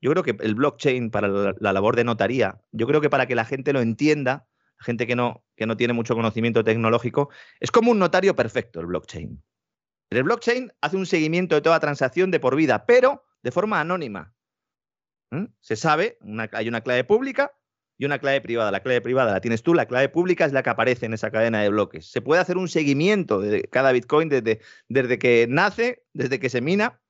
[0.00, 3.34] Yo creo que el blockchain para la, labor de notaría, yo creo que para que
[3.34, 7.92] la gente lo entienda, gente que no, que no tiene mucho conocimiento tecnológico, es como
[7.92, 9.42] un notario perfecto el blockchain.
[10.10, 14.34] El blockchain hace un seguimiento de toda transacción de por vida, pero de forma anónima.
[15.60, 16.18] Se sabe,
[16.52, 17.52] hay una clave pública
[17.98, 18.70] y una clave privada.
[18.70, 21.30] La clave privada la tienes tú, la clave pública es la que aparece en esa
[21.30, 22.10] cadena de bloques.
[22.10, 26.60] Se puede hacer un seguimiento de cada Bitcoin desde, desde que nace, desde que se
[26.60, 27.00] mina,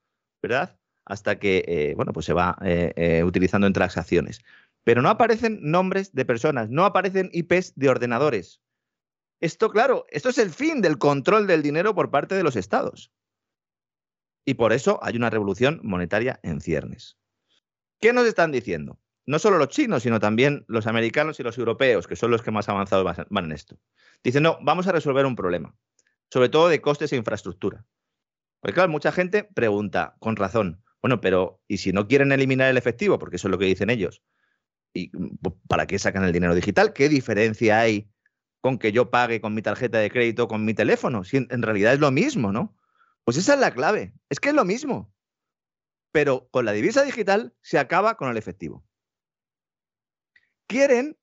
[0.43, 0.79] ¿verdad?
[1.05, 4.43] Hasta que, eh, bueno, pues se va eh, eh, utilizando en transacciones.
[4.85, 8.61] Pero no aparecen nombres de personas, no aparecen IPs de ordenadores.
[9.41, 13.11] Esto, claro, esto es el fin del control del dinero por parte de los estados.
[14.45, 17.17] Y por eso hay una revolución monetaria en ciernes.
[18.03, 18.99] ¿Qué nos están diciendo?
[19.27, 22.51] No solo los chinos, sino también los americanos y los europeos, que son los que
[22.51, 23.79] más avanzados van en esto.
[24.25, 25.77] Dicen, no, vamos a resolver un problema,
[26.29, 27.87] sobre todo de costes e infraestructura.
[28.59, 32.77] Porque claro, mucha gente pregunta, con razón, bueno, pero ¿y si no quieren eliminar el
[32.77, 33.21] efectivo?
[33.21, 34.21] Porque eso es lo que dicen ellos.
[34.93, 35.13] ¿Y
[35.69, 36.93] para qué sacan el dinero digital?
[36.93, 38.11] ¿Qué diferencia hay
[38.61, 41.23] con que yo pague con mi tarjeta de crédito, con mi teléfono?
[41.23, 42.77] Si en realidad es lo mismo, ¿no?
[43.23, 44.13] Pues esa es la clave.
[44.29, 45.13] Es que es lo mismo
[46.13, 48.85] pero con la divisa digital se acaba con el efectivo.
[50.67, 51.19] Quieren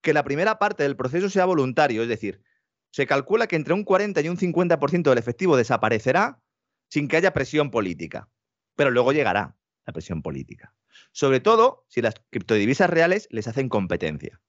[0.00, 2.42] que la primera parte del proceso sea voluntario, es decir,
[2.90, 6.40] se calcula que entre un 40 y un 50% del efectivo desaparecerá
[6.88, 8.28] sin que haya presión política,
[8.74, 10.74] pero luego llegará la presión política.
[11.12, 14.40] Sobre todo si las criptodivisas reales les hacen competencia.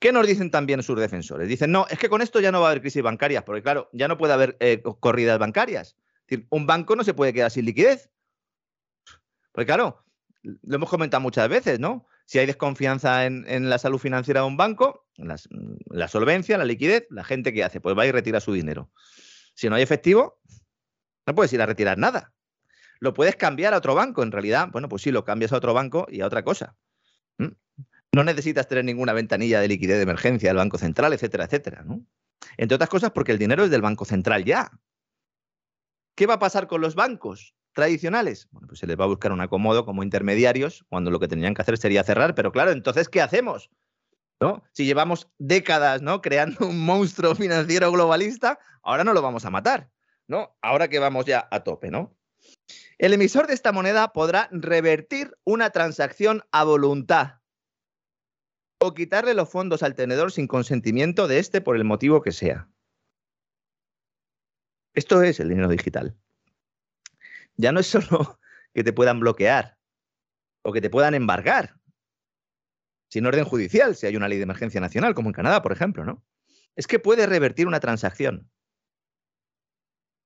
[0.00, 1.48] ¿Qué nos dicen también sus defensores?
[1.48, 3.90] Dicen, no, es que con esto ya no va a haber crisis bancarias, porque claro,
[3.92, 5.96] ya no puede haber eh, corridas bancarias.
[6.20, 8.10] Es decir, un banco no se puede quedar sin liquidez.
[9.58, 10.04] Porque claro,
[10.44, 12.06] lo hemos comentado muchas veces, ¿no?
[12.26, 17.24] Si hay desconfianza en, la salud financiera de un banco, la solvencia, la liquidez, la
[17.24, 18.88] gente que hace, pues va y retira su dinero.
[19.56, 20.38] Si no hay efectivo,
[21.26, 22.32] no puedes ir a retirar nada.
[23.00, 25.74] Lo puedes cambiar a otro banco, en realidad, bueno, pues sí, lo cambias a otro
[25.74, 26.76] banco y a otra cosa.
[28.12, 31.84] No necesitas tener ninguna ventanilla de liquidez de emergencia del Banco Central, etcétera, etcétera.
[32.56, 34.70] Entre otras cosas porque el dinero es del Banco Central ya.
[36.14, 37.56] ¿Qué va a pasar con los bancos?
[37.78, 38.48] Tradicionales?
[38.50, 41.54] Bueno, pues se les va a buscar un acomodo como intermediarios, cuando lo que tendrían
[41.54, 43.70] que hacer sería cerrar, pero claro, entonces, ¿qué hacemos?
[44.40, 44.64] ¿No?
[44.72, 46.20] Si llevamos décadas ¿no?
[46.20, 49.92] creando un monstruo financiero globalista, ahora no lo vamos a matar,
[50.26, 50.56] ¿no?
[50.60, 52.16] Ahora que vamos ya a tope, ¿no?
[52.98, 57.34] El emisor de esta moneda podrá revertir una transacción a voluntad
[58.80, 62.68] o quitarle los fondos al tenedor sin consentimiento de este por el motivo que sea.
[64.94, 66.16] Esto es el dinero digital
[67.58, 68.40] ya no es solo
[68.74, 69.76] que te puedan bloquear
[70.62, 71.78] o que te puedan embargar,
[73.10, 76.04] sin orden judicial, si hay una ley de emergencia nacional, como en Canadá, por ejemplo,
[76.04, 76.24] ¿no?
[76.76, 78.50] Es que puede revertir una transacción.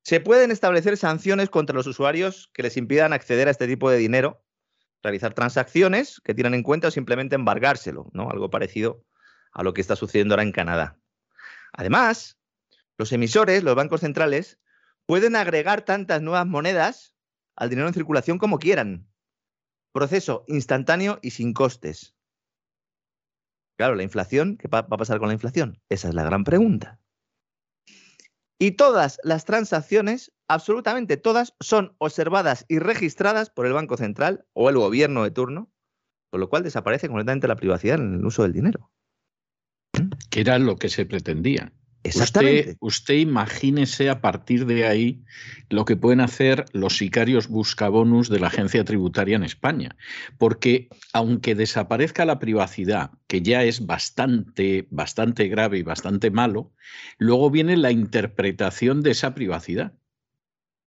[0.04, 3.98] Se pueden establecer sanciones contra los usuarios que les impidan acceder a este tipo de
[3.98, 4.44] dinero,
[5.02, 8.30] realizar transacciones que tienen en cuenta o simplemente embargárselo, ¿no?
[8.30, 9.04] Algo parecido
[9.52, 10.98] a lo que está sucediendo ahora en Canadá.
[11.72, 12.38] Además,
[12.98, 14.58] los emisores, los bancos centrales,
[15.06, 17.11] pueden agregar tantas nuevas monedas
[17.56, 19.08] al dinero en circulación como quieran.
[19.92, 22.14] Proceso instantáneo y sin costes.
[23.78, 25.80] Claro, la inflación, ¿qué va a pasar con la inflación?
[25.88, 27.00] Esa es la gran pregunta.
[28.58, 34.70] Y todas las transacciones, absolutamente todas, son observadas y registradas por el Banco Central o
[34.70, 35.72] el gobierno de turno,
[36.30, 38.92] con lo cual desaparece completamente la privacidad en el uso del dinero.
[40.30, 41.72] Que era lo que se pretendía.
[42.04, 45.22] Usted, usted, imagínese a partir de ahí
[45.68, 49.96] lo que pueden hacer los sicarios buscabonus de la agencia tributaria en España.
[50.36, 56.72] Porque aunque desaparezca la privacidad, que ya es bastante, bastante grave y bastante malo,
[57.18, 59.92] luego viene la interpretación de esa privacidad.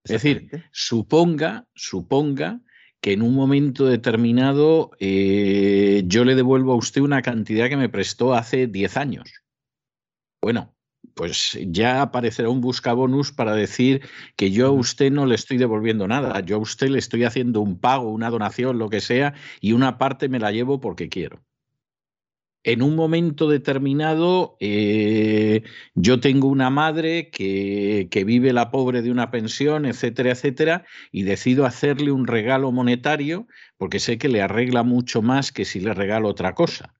[0.04, 2.60] Es decir, suponga, suponga
[3.00, 7.88] que en un momento determinado eh, yo le devuelvo a usted una cantidad que me
[7.88, 9.32] prestó hace 10 años.
[10.40, 10.75] Bueno,
[11.16, 14.02] pues ya aparecerá un buscabonus para decir
[14.36, 17.62] que yo a usted no le estoy devolviendo nada, yo a usted le estoy haciendo
[17.62, 21.42] un pago, una donación, lo que sea, y una parte me la llevo porque quiero.
[22.64, 25.62] En un momento determinado, eh,
[25.94, 31.22] yo tengo una madre que, que vive la pobre de una pensión, etcétera, etcétera, y
[31.22, 33.46] decido hacerle un regalo monetario
[33.78, 36.95] porque sé que le arregla mucho más que si le regalo otra cosa.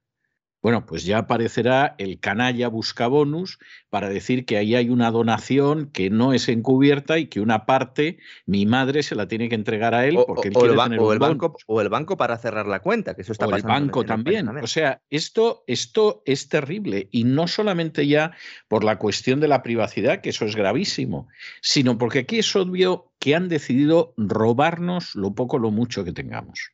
[0.61, 6.09] Bueno, pues ya aparecerá el canalla buscabonus para decir que ahí hay una donación que
[6.09, 10.07] no es encubierta y que una parte mi madre se la tiene que entregar a
[10.07, 13.13] él porque o, él quiere el, el banco o el banco para cerrar la cuenta,
[13.13, 13.73] que eso está o pasando.
[13.73, 14.47] El banco también.
[14.49, 18.31] O sea, esto, esto es terrible y no solamente ya
[18.67, 21.27] por la cuestión de la privacidad, que eso es gravísimo,
[21.61, 26.71] sino porque aquí es obvio que han decidido robarnos lo poco, lo mucho que tengamos.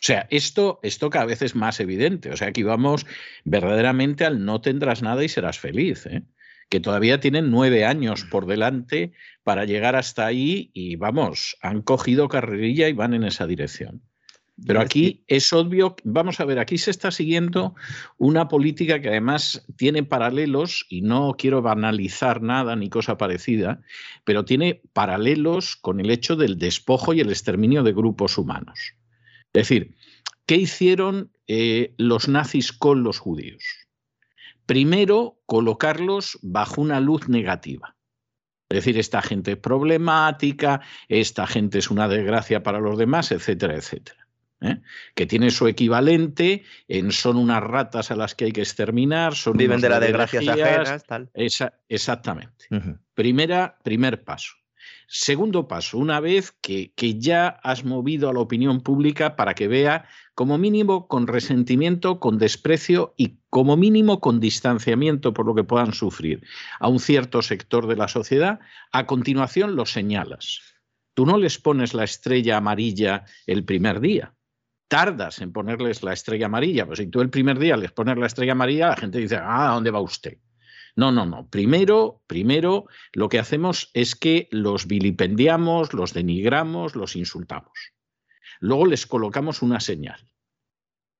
[0.00, 2.30] O sea, esto, esto cada vez es más evidente.
[2.30, 3.06] O sea, aquí vamos
[3.44, 6.06] verdaderamente al no tendrás nada y serás feliz.
[6.06, 6.22] ¿eh?
[6.70, 9.12] Que todavía tienen nueve años por delante
[9.44, 14.02] para llegar hasta ahí y vamos, han cogido carrerilla y van en esa dirección.
[14.66, 17.74] Pero aquí es obvio, vamos a ver, aquí se está siguiendo
[18.18, 23.80] una política que además tiene paralelos, y no quiero banalizar nada ni cosa parecida,
[24.24, 28.94] pero tiene paralelos con el hecho del despojo y el exterminio de grupos humanos.
[29.52, 29.96] Es decir,
[30.46, 33.64] ¿qué hicieron eh, los nazis con los judíos?
[34.66, 37.96] Primero, colocarlos bajo una luz negativa.
[38.68, 43.74] Es decir, esta gente es problemática, esta gente es una desgracia para los demás, etcétera,
[43.74, 44.28] etcétera.
[44.60, 44.80] ¿eh?
[45.16, 49.56] Que tiene su equivalente en son unas ratas a las que hay que exterminar, son
[49.56, 51.30] viven de la desgracia ajenas, tal.
[51.88, 52.66] exactamente.
[53.14, 54.59] Primera, primer paso.
[55.06, 60.06] Segundo paso, una vez que, ya has movido a la opinión pública para que vea,
[60.34, 65.92] como mínimo, con resentimiento, con desprecio y como mínimo con distanciamiento por lo que puedan
[65.92, 66.42] sufrir
[66.78, 68.60] a un cierto sector de la sociedad,
[68.92, 70.60] a continuación lo señalas.
[71.14, 74.34] Tú no les pones la estrella amarilla el primer día.
[74.88, 78.26] Tardas en ponerles la estrella amarilla, pues si tú el primer día les pones la
[78.26, 80.38] estrella amarilla, la gente dice, ah, ¿a dónde va usted?
[81.00, 81.48] No, no, no.
[81.48, 82.84] Primero, primero
[83.14, 87.72] lo que hacemos es que los vilipendiamos, los denigramos, los insultamos.
[88.60, 90.28] Luego les colocamos una señal.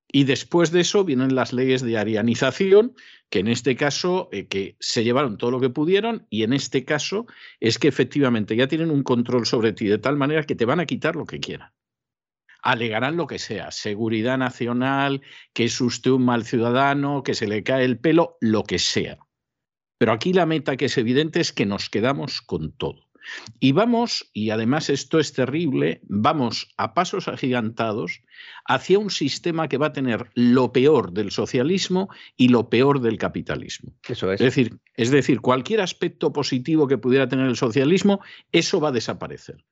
[0.07, 2.93] Y después de eso vienen las leyes de arianización,
[3.31, 6.85] que en este caso eh, que se llevaron todo lo que pudieron y en este
[6.85, 7.25] caso
[7.59, 10.79] es que efectivamente ya tienen un control sobre ti de tal manera que te van
[10.79, 11.71] a quitar lo que quieran.
[12.61, 17.63] Alegarán lo que sea, seguridad nacional, que es usted un mal ciudadano, que se le
[17.63, 19.17] cae el pelo, lo que sea.
[20.01, 23.07] Pero aquí la meta que es evidente es que nos quedamos con todo.
[23.59, 28.23] Y vamos, y además esto es terrible, vamos a pasos agigantados
[28.65, 33.19] hacia un sistema que va a tener lo peor del socialismo y lo peor del
[33.19, 33.93] capitalismo.
[34.09, 34.41] Eso es.
[34.41, 38.93] Es decir, es decir, cualquier aspecto positivo que pudiera tener el socialismo, eso va a
[38.93, 39.63] desaparecer.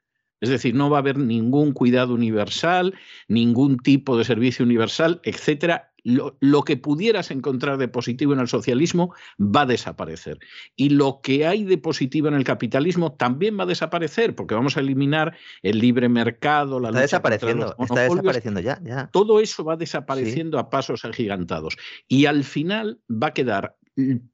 [0.42, 2.94] Es decir, no va a haber ningún cuidado universal,
[3.28, 9.14] ningún tipo de servicio universal, etcétera, lo, que pudieras encontrar de positivo en el socialismo
[9.40, 10.40] va a desaparecer.
[10.76, 14.78] Y lo que hay de positivo en el capitalismo también va a desaparecer, porque vamos
[14.78, 20.60] a eliminar el libre mercado, la está desapareciendo, está desapareciendo ya, Todo eso va desapareciendo
[20.60, 21.78] a pasos agigantados.
[22.08, 23.76] Y al final va a quedar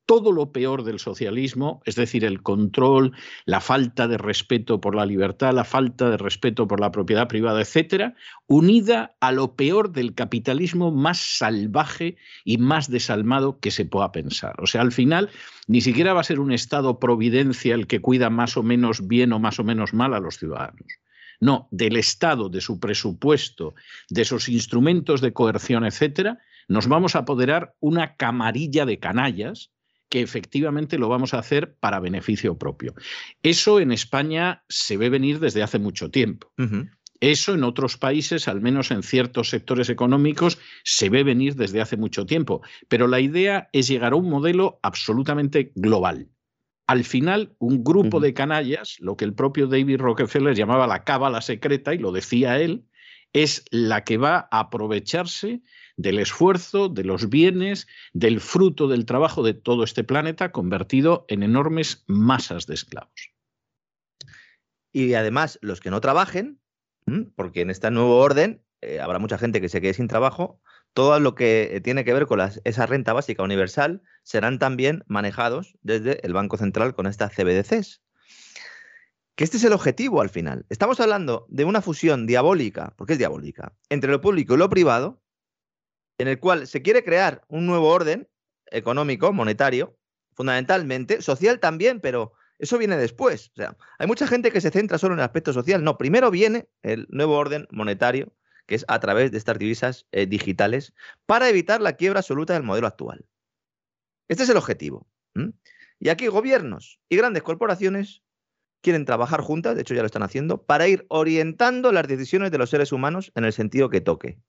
[0.06, 3.14] todo lo peor del socialismo, es decir, el control,
[3.46, 7.62] la falta de respeto por la libertad, la falta de respeto por la propiedad privada,
[7.62, 8.16] etcétera,
[8.48, 14.56] unida a lo peor del capitalismo más salvaje y más desalmado que se pueda pensar.
[14.62, 15.30] O sea, al final
[15.68, 19.34] ni siquiera va a ser un Estado providencia el que cuida más o menos bien
[19.34, 20.88] o más o menos mal a los ciudadanos.
[21.42, 23.74] No, del Estado, de su presupuesto,
[24.10, 29.72] de sus instrumentos de coerción, etcétera, nos vamos a apoderar una camarilla de canallas
[30.10, 32.94] que efectivamente lo vamos a hacer para beneficio propio.
[33.44, 36.52] Eso en España se ve venir desde hace mucho tiempo.
[37.20, 41.98] Eso en otros países, al menos en ciertos sectores económicos, se ve venir desde hace
[41.98, 42.62] mucho tiempo.
[42.88, 46.30] Pero la idea es llegar a un modelo absolutamente global.
[46.88, 51.42] Al final, un grupo de canallas, lo que el propio David Rockefeller llamaba la cábala
[51.42, 52.86] secreta, y lo decía él,
[53.34, 55.62] es la que va a aprovecharse
[55.98, 61.44] del esfuerzo, de los bienes, del fruto del trabajo de todo este planeta convertido en
[61.44, 63.34] enormes masas de esclavos.
[64.92, 66.60] Y además, los que no trabajen,
[67.36, 70.62] porque en este nuevo orden eh, habrá mucha gente que se quede sin trabajo,
[70.94, 76.26] todo lo que tiene que ver con esa renta básica universal serán también manejados desde
[76.26, 78.02] el Banco Central con estas CBDCs.
[79.36, 80.66] Que este es el objetivo al final.
[80.70, 85.22] Estamos hablando de una fusión diabólica, porque es diabólica, entre lo público y lo privado,
[86.18, 88.28] en el cual se quiere crear un nuevo orden
[88.68, 89.98] económico, monetario,
[90.34, 93.52] fundamentalmente, social también, pero eso viene después.
[93.54, 95.84] O sea, hay mucha gente que se centra solo en el aspecto social.
[95.84, 98.34] No, primero viene el nuevo orden monetario,
[98.66, 100.94] que es a través de estas divisas eh, digitales,
[101.26, 103.26] para evitar la quiebra absoluta del modelo actual.
[104.28, 105.08] Este es el objetivo.
[106.00, 108.24] Y aquí gobiernos y grandes corporaciones
[108.82, 112.58] quieren trabajar juntas, de hecho ya lo están haciendo, para ir orientando las decisiones de
[112.58, 114.40] los seres humanos en el sentido que toque.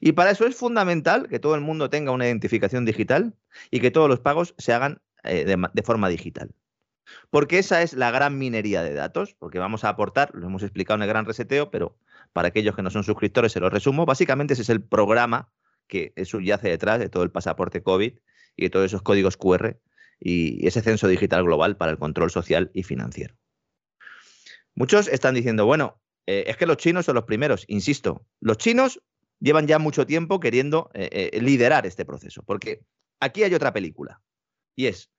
[0.00, 3.34] Y para eso es fundamental que todo el mundo tenga una identificación digital
[3.70, 6.54] y que todos los pagos se hagan eh, de, forma digital.
[7.30, 10.96] Porque esa es la gran minería de datos, porque vamos a aportar, lo hemos explicado
[10.96, 11.98] en el gran reseteo, pero
[12.32, 15.52] para aquellos que no son suscriptores se lo resumo, básicamente ese es el programa
[15.86, 18.14] que subyace detrás de todo el pasaporte COVID
[18.56, 19.78] y de todos esos códigos QR
[20.18, 23.36] y ese censo digital global para el control social y financiero.
[24.74, 29.00] Muchos están diciendo, bueno, eh, es que los chinos son los primeros, insisto, los chinos
[29.40, 32.84] llevan ya mucho tiempo queriendo eh, eh, liderar este proceso, porque
[33.20, 34.20] aquí hay otra película,
[34.76, 35.10] y es,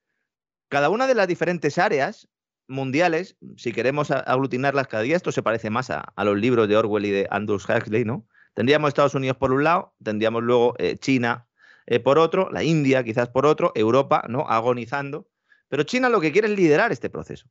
[0.70, 2.28] cada una de las diferentes áreas
[2.68, 7.06] mundiales, si queremos aglutinarlas cada día, esto se parece más a, los libros de Orwell
[7.06, 8.26] y de Andrews Huxley, ¿no?
[8.56, 11.48] Tendríamos Estados Unidos por un lado, tendríamos luego eh, China
[12.04, 14.48] por otro, la India quizás por otro, Europa, ¿no?
[14.50, 15.28] Agonizando.
[15.68, 17.48] Pero China lo que quiere es liderar este proceso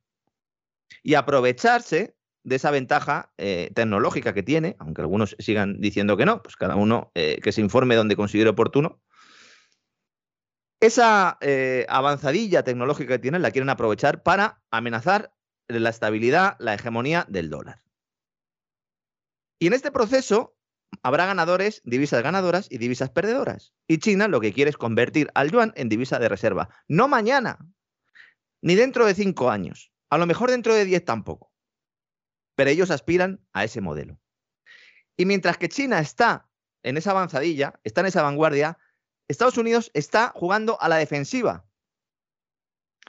[1.05, 6.43] y aprovecharse de esa ventaja eh, tecnológica que tiene, aunque algunos sigan diciendo que no,
[6.43, 9.01] pues cada uno eh, que se informe donde considere oportuno.
[10.81, 15.33] Esa eh, avanzadilla tecnológica que tienen la quieren aprovechar para amenazar
[15.69, 17.83] la estabilidad, la hegemonía del dólar.
[19.59, 20.59] Y en este proceso
[21.03, 23.73] habrá ganadores, divisas ganadoras y divisas perdedoras.
[23.89, 26.69] Y China lo que quiere es convertir al yuan en divisa de reserva.
[26.87, 27.59] No mañana,
[28.61, 29.91] ni dentro de cinco años.
[30.11, 31.54] A lo mejor dentro de diez tampoco
[32.55, 34.19] pero ellos aspiran a ese modelo.
[35.17, 36.49] Y mientras que China está
[36.83, 38.79] en esa avanzadilla, está en esa vanguardia,
[39.29, 41.65] Estados Unidos está jugando a la defensiva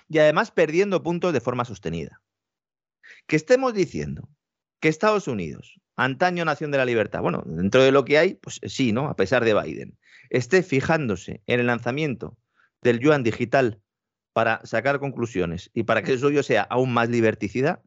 [0.08, 2.22] y además perdiendo puntos de forma sostenida.
[3.28, 4.30] Que estemos diciendo
[4.80, 8.62] que Estados Unidos, antaño nación de la libertad, bueno, dentro de lo que hay, pues
[8.64, 9.08] sí, ¿no?
[9.08, 9.98] A pesar de Biden,
[10.30, 12.38] esté fijándose en el lanzamiento
[12.82, 13.82] del yuan digital
[14.34, 17.82] para sacar conclusiones y para que el suyo sea aún más liberticida,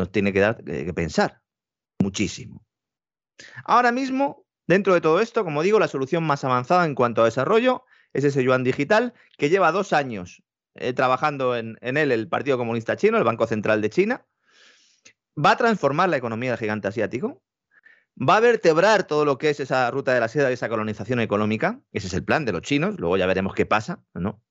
[0.00, 1.40] nos tiene que dar que pensar
[2.00, 2.64] muchísimo.
[3.64, 7.26] Ahora mismo, dentro de todo esto, como digo, la solución más avanzada en cuanto a
[7.26, 10.42] desarrollo es ese yuan digital que lleva dos años
[10.74, 14.26] eh, trabajando en, él el Partido Comunista Chino, el Banco Central de China.
[15.42, 17.42] Va a transformar la economía del gigante asiático.
[18.20, 21.20] Va a vertebrar todo lo que es esa ruta de la seda y esa colonización
[21.20, 21.80] económica.
[21.92, 22.98] Ese es el plan de los chinos.
[22.98, 24.42] Luego ya veremos qué pasa, ¿no?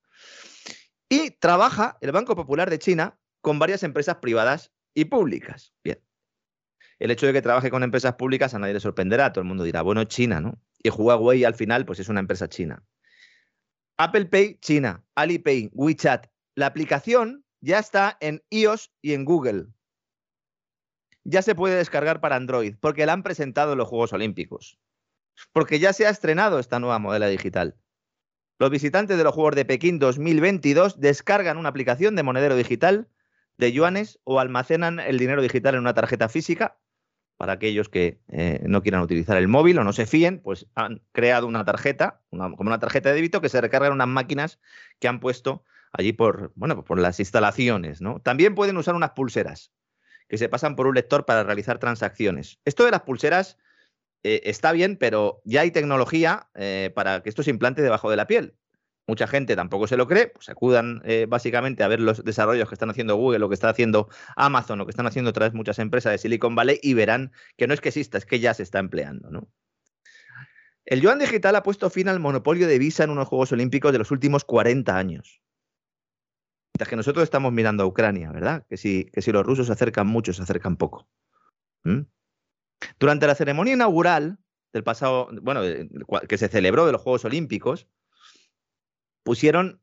[1.08, 5.72] Y trabaja el Banco Popular de China con varias empresas privadas y públicas.
[5.82, 6.00] Bien.
[6.98, 9.32] El hecho de que trabaje con empresas públicas a nadie le sorprenderá.
[9.32, 10.60] Todo el mundo dirá, bueno, China, ¿no?
[10.82, 12.82] Y Huawei al final, pues es una empresa china.
[13.96, 15.04] Apple Pay, China.
[15.14, 16.26] Alipay, WeChat.
[16.54, 19.66] La aplicación ya está en iOS y en Google.
[21.24, 24.78] Ya se puede descargar para Android porque la han presentado en los Juegos Olímpicos.
[25.52, 27.76] Porque ya se ha estrenado esta nueva modela digital.
[28.58, 33.08] Los visitantes de los Juegos de Pekín 2022 descargan una aplicación de monedero digital
[33.60, 36.78] de yuanes o almacenan el dinero digital en una tarjeta física,
[37.36, 41.00] para aquellos que eh, no quieran utilizar el móvil o no se fíen, pues han
[41.12, 44.60] creado una tarjeta, como una tarjeta de débito que se recarga en unas máquinas
[44.98, 48.02] que han puesto allí por, bueno, por las instalaciones.
[48.02, 48.20] ¿no?
[48.20, 49.72] También pueden usar unas pulseras
[50.28, 52.60] que se pasan por un lector para realizar transacciones.
[52.66, 53.56] Esto de las pulseras
[54.22, 58.16] eh, está bien, pero ya hay tecnología eh, para que esto se implante debajo de
[58.16, 58.54] la piel
[59.06, 62.74] mucha gente tampoco se lo cree, pues acudan eh, básicamente a ver los desarrollos que
[62.74, 66.12] están haciendo Google, lo que está haciendo Amazon, lo que están haciendo otras muchas empresas
[66.12, 68.78] de Silicon Valley y verán que no es que exista, es que ya se está
[68.78, 69.48] empleando.
[70.84, 73.98] El yuan digital ha puesto fin al monopolio de Visa en unos Juegos Olímpicos de
[73.98, 75.40] los últimos 40 años.
[76.72, 78.64] Mientras que nosotros estamos mirando a Ucrania, ¿verdad?
[78.68, 81.08] Que si, que los rusos se acercan mucho, se acercan poco.
[82.98, 84.38] Durante la ceremonia inaugural
[84.72, 85.60] del pasado, bueno,
[86.28, 87.86] que se celebró de los Juegos Olímpicos,
[89.30, 89.80] pusieron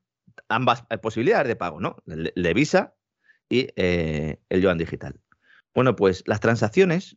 [0.49, 1.95] ambas eh, posibilidades de pago, ¿no?
[2.05, 2.95] El de Visa
[3.47, 5.21] y eh, el yuan digital.
[5.73, 7.15] Bueno, pues las transacciones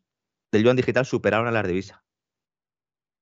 [0.53, 2.05] del yuan digital superaron a las de Visa.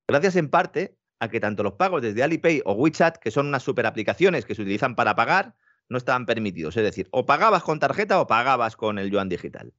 [0.07, 3.63] Gracias en parte a que tanto los pagos desde Alipay o WeChat, que son unas
[3.63, 5.57] super aplicaciones que se utilizan para pagar,
[5.89, 6.77] no estaban permitidos.
[6.77, 9.73] Es decir, o pagabas con tarjeta o pagabas con el yuan digital.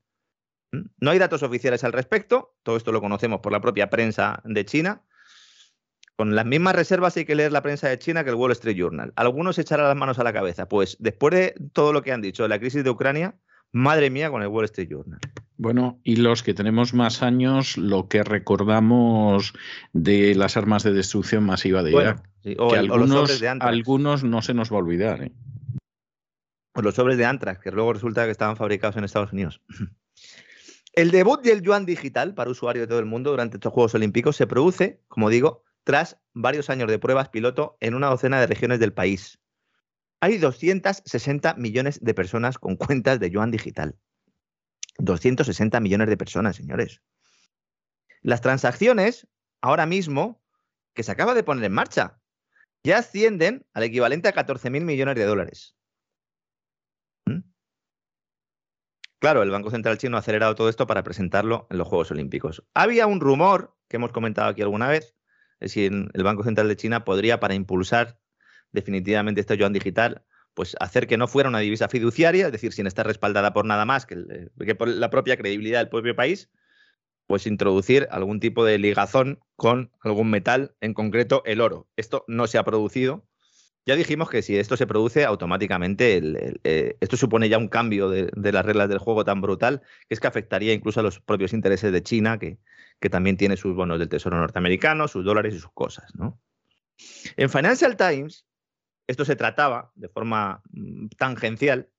[0.72, 0.86] ¿Mm?
[1.02, 4.66] No hay datos oficiales al respecto, todo esto lo conocemos por la propia prensa de
[4.66, 5.04] China,
[6.20, 8.76] con las mismas reservas hay que leer la prensa de China que el Wall Street
[8.76, 9.14] Journal.
[9.16, 10.68] Algunos echarán las manos a la cabeza.
[10.68, 13.36] Pues después de todo lo que han dicho de la crisis de Ucrania,
[13.72, 15.18] madre mía con el Wall Street Journal.
[15.56, 19.54] Bueno, y los que tenemos más años, lo que recordamos
[19.94, 22.30] de las armas de destrucción masiva de Irak.
[22.58, 25.24] o, algunos, algunos no se nos va a olvidar.
[25.24, 25.32] ¿eh?
[26.74, 29.62] O los sobres de Antrax, que luego resulta que estaban fabricados en Estados Unidos.
[30.92, 34.36] El debut del yuan digital para usuarios de todo el mundo durante estos Juegos Olímpicos
[34.36, 38.80] se produce, como digo, tras varios años de pruebas piloto en una docena de regiones
[38.80, 39.40] del país.
[40.22, 43.98] Hay 260 millones de personas con cuentas de yuan digital.
[45.00, 47.02] 260 millones de personas, señores.
[48.22, 49.28] Las transacciones,
[49.62, 50.44] ahora mismo,
[50.94, 52.22] que se acaba de poner en marcha,
[52.84, 55.76] ya ascienden al equivalente a 14.000 millones de dólares.
[57.26, 57.40] ¿Mm?
[59.18, 62.64] Claro, el Banco Central Chino ha acelerado todo esto para presentarlo en los Juegos Olímpicos.
[62.76, 65.16] Había un rumor que hemos comentado aquí alguna vez
[65.60, 68.20] es el Banco Central de China podría, para impulsar
[68.72, 72.88] definitivamente este yuan digital, pues hacer que no fuera una divisa fiduciaria, es decir, sin
[72.88, 74.18] estar respaldada por nada más que,
[74.66, 76.50] que por la propia credibilidad del propio país,
[77.28, 81.88] pues introducir algún tipo de ligazón con algún metal, en concreto el oro.
[81.96, 83.26] Esto no se ha producido.
[83.86, 86.22] Ya dijimos que si esto se produce, automáticamente
[86.64, 90.14] eh, esto supone ya un cambio de, de, las reglas del juego tan brutal que
[90.14, 92.60] es que afectaría incluso a los propios intereses de China, que,
[93.00, 96.14] que también tiene sus bonos del Tesoro norteamericano, sus dólares y sus cosas.
[96.16, 96.40] ¿no?
[97.38, 98.46] En Financial Times,
[99.08, 101.90] esto se trataba de forma mm, tangencial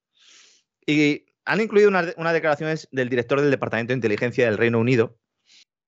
[0.86, 5.18] y han incluido unas, declaraciones del director del Departamento de Inteligencia del Reino Unido,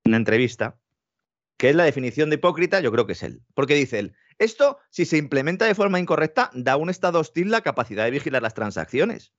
[0.04, 0.78] una entrevista,
[1.56, 3.42] que es la definición de hipócrita, yo creo que es él.
[3.54, 7.50] Porque dice él, esto, si se implementa de forma incorrecta, da a un Estado hostil
[7.50, 9.32] la capacidad de vigilar las transacciones.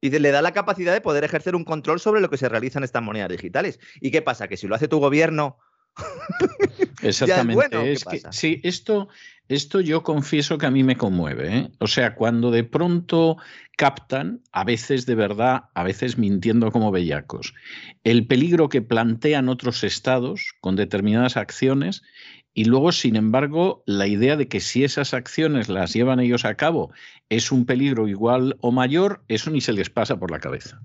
[0.00, 2.78] Y le da la capacidad de poder ejercer un control sobre lo que se realiza
[2.78, 3.80] en estas monedas digitales.
[4.00, 4.48] ¿Y qué pasa?
[4.48, 5.58] Que si lo hace tu gobierno.
[7.02, 7.92] Exactamente.
[7.92, 9.08] es, que, sí, esto,
[9.48, 11.56] esto yo confieso que a mí me conmueve.
[11.56, 11.70] ¿eh?
[11.78, 13.38] O sea, cuando de pronto
[13.76, 17.54] captan, a veces de verdad, a veces mintiendo como bellacos,
[18.04, 22.02] el peligro que plantean otros estados con determinadas acciones
[22.58, 26.54] y luego, sin embargo, la idea de que si esas acciones las llevan ellos a
[26.54, 26.90] cabo
[27.28, 30.80] es un peligro igual o mayor, eso ni se les pasa por la cabeza.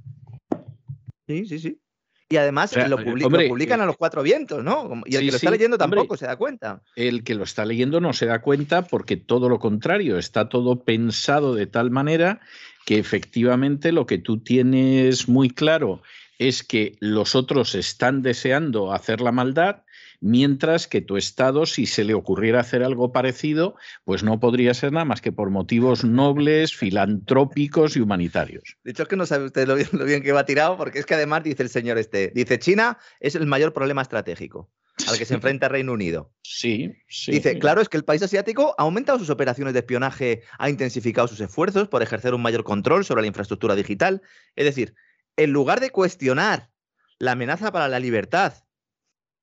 [1.27, 1.79] Sí, sí, sí.
[2.27, 5.01] Y además lo, publican eh, a los cuatro vientos, ¿no?
[5.05, 6.81] Y el que lo está leyendo tampoco se da cuenta.
[6.97, 10.83] El que lo está leyendo no se da cuenta porque todo lo contrario, está todo
[10.83, 12.41] pensado de tal manera
[12.85, 16.01] que efectivamente lo que tú tienes muy claro
[16.37, 19.83] es que los otros están deseando hacer la maldad
[20.21, 24.93] mientras que tu Estado, si se le ocurriera hacer algo parecido, pues no podría ser
[24.93, 28.77] nada más que por motivos nobles, filantrópicos y humanitarios.
[28.83, 31.15] De hecho, es que no sabe usted lo bien, que va tirado, porque es que
[31.15, 34.69] además dice el señor este, dice China es el mayor problema estratégico
[35.07, 36.31] al que se enfrenta Reino Unido.
[36.43, 37.31] Sí, sí.
[37.31, 41.27] Dice, claro, es que el país asiático ha aumentado sus operaciones de espionaje, ha intensificado
[41.27, 44.21] sus esfuerzos por ejercer un mayor control sobre la infraestructura digital.
[44.55, 44.93] Es decir,
[45.37, 46.69] en lugar de cuestionar
[47.17, 48.53] la amenaza para la libertad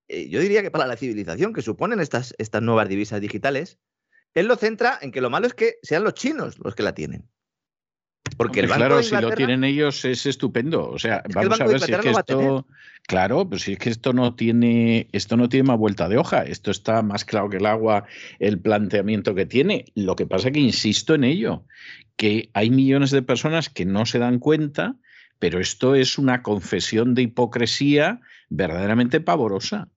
[0.09, 3.78] eh, yo diría que para la civilización que suponen estas, estas nuevas divisas digitales,
[4.34, 6.94] él lo centra en que lo malo es que sean los chinos los que la
[6.94, 7.28] tienen.
[8.36, 10.88] Porque el claro, si lo tienen ellos es estupendo.
[10.90, 12.66] O sea, vamos a ver si es que esto.
[13.06, 16.42] Claro, pero si es que esto no tiene, esto no tiene más vuelta de hoja.
[16.42, 18.04] Esto está más claro que el agua,
[18.38, 19.86] el planteamiento que tiene.
[19.94, 21.64] Lo que pasa es que insisto en ello,
[22.16, 24.96] que hay millones de personas que no se dan cuenta
[25.38, 29.88] pero esto es una confesión de hipocresía verdaderamente pavorosa.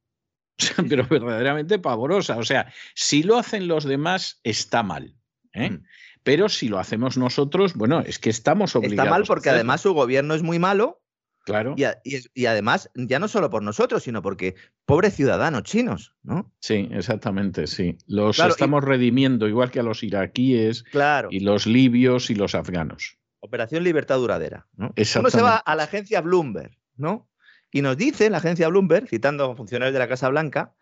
[0.89, 2.37] pero verdaderamente pavorosa.
[2.37, 5.15] O sea, si lo hacen los demás, está mal.
[5.53, 5.71] ¿eh?
[5.71, 5.83] Mm.
[6.23, 9.05] Pero si lo hacemos nosotros, bueno, es que estamos obligados.
[9.05, 11.01] Está mal porque además su gobierno es muy malo.
[11.43, 11.75] Claro.
[11.75, 14.53] Y, además, ya no solo por nosotros, sino porque
[14.85, 16.53] pobres ciudadanos chinos, ¿no?
[16.59, 17.97] Sí, exactamente, sí.
[18.05, 21.29] Los estamos redimiendo, igual que a los iraquíes claro.
[21.31, 23.17] y los libios y los afganos.
[23.39, 24.67] Operación Libertad Duradera.
[24.75, 24.93] ¿no?
[24.95, 27.27] Uno se va a la agencia Bloomberg, ¿no?
[27.71, 30.73] Y nos dice la agencia Bloomberg, citando a funcionarios de la Casa Blanca,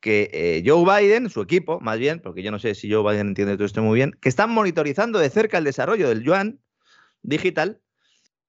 [0.00, 3.28] que eh, Joe Biden, su equipo, más bien, porque yo no sé si Joe Biden
[3.28, 6.60] entiende todo esto muy bien, que están monitorizando de cerca el desarrollo del yuan
[7.22, 7.80] digital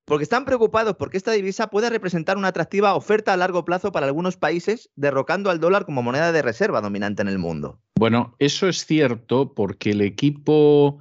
[0.10, 4.08] porque están preocupados porque esta divisa puede representar una atractiva oferta a largo plazo para
[4.08, 7.80] algunos países, derrocando al dólar como moneda de reserva dominante en el mundo.
[7.96, 11.00] Bueno, eso es cierto porque el equipo,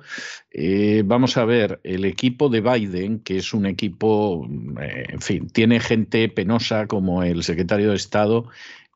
[0.51, 4.47] eh, vamos a ver, el equipo de Biden, que es un equipo,
[4.81, 8.47] eh, en fin, tiene gente penosa como el secretario de Estado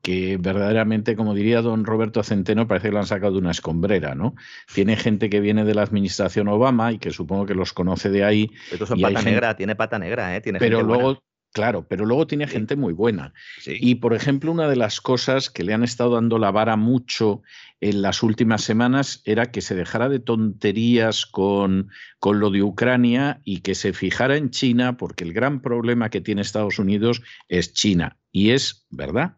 [0.02, 4.16] que verdaderamente, como diría don Roberto Centeno, parece que lo han sacado de una escombrera,
[4.16, 4.34] ¿no?
[4.74, 8.24] Tiene gente que viene de la administración Obama y que supongo que los conoce de
[8.24, 8.50] ahí.
[8.72, 10.40] Estos son pata negra, tiene pata negra, ¿eh?
[10.40, 11.22] Tiene pero luego,
[11.52, 13.32] claro, pero luego tiene gente muy buena.
[13.64, 17.42] Y, por ejemplo, una de las cosas que le han estado dando la vara mucho
[17.80, 23.40] en las últimas semanas era que se dejara de tonterías con, con lo de Ucrania
[23.44, 27.72] y que se fijara en China, porque el gran problema que tiene Estados Unidos es
[27.72, 28.16] China.
[28.32, 29.36] Y es verdad.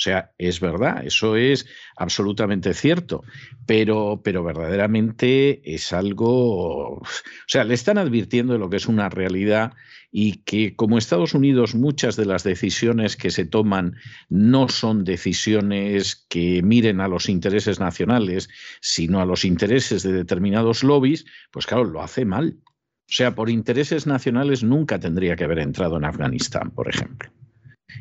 [0.00, 3.22] O sea, es verdad, eso es absolutamente cierto,
[3.66, 7.02] pero, pero verdaderamente es algo, o
[7.46, 9.74] sea, le están advirtiendo de lo que es una realidad
[10.10, 13.96] y que como Estados Unidos muchas de las decisiones que se toman
[14.30, 18.48] no son decisiones que miren a los intereses nacionales,
[18.80, 22.56] sino a los intereses de determinados lobbies, pues claro, lo hace mal.
[22.64, 27.30] O sea, por intereses nacionales nunca tendría que haber entrado en Afganistán, por ejemplo.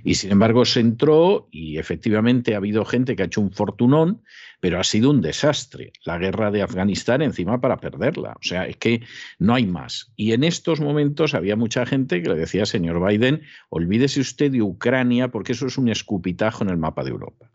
[0.04, 4.22] Y sin embargo se entró y efectivamente ha habido gente que ha hecho un fortunón,
[4.60, 5.94] pero ha sido un desastre.
[6.06, 8.34] La guerra de Afganistán encima para perderla.
[8.34, 9.02] O sea, es que
[9.38, 10.12] no hay más.
[10.16, 14.62] Y en estos momentos había mucha gente que le decía, señor Biden, olvídese usted de
[14.62, 17.52] Ucrania porque eso es un escupitajo en el mapa de Europa.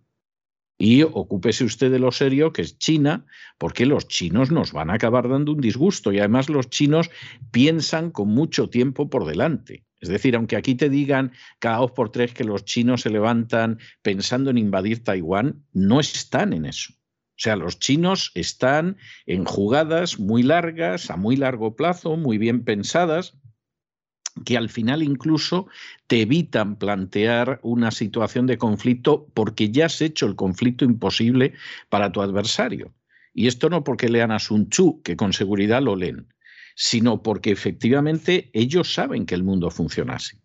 [0.76, 3.26] Y ocúpese usted de lo serio, que es China,
[3.59, 6.12] porque los chinos nos van a acabar dando un disgusto.
[6.12, 7.11] Y además los chinos
[7.53, 9.85] piensan con mucho tiempo por delante.
[10.05, 13.78] Es decir, aunque aquí te digan cada dos por tres que los chinos se levantan
[14.02, 16.92] pensando en invadir Taiwán, no están en eso.
[16.92, 22.64] O sea, los chinos están en jugadas muy largas, a muy largo plazo, muy bien
[22.64, 23.38] pensadas,
[24.44, 25.68] que al final incluso
[26.07, 31.55] te evitan plantear una situación de conflicto porque ya has hecho el conflicto imposible
[31.88, 32.92] para tu adversario.
[33.32, 36.28] Y esto no porque lean a Sun Tzu, que con seguridad lo leen,
[36.75, 40.39] sino porque efectivamente ellos saben que el mundo funciona así.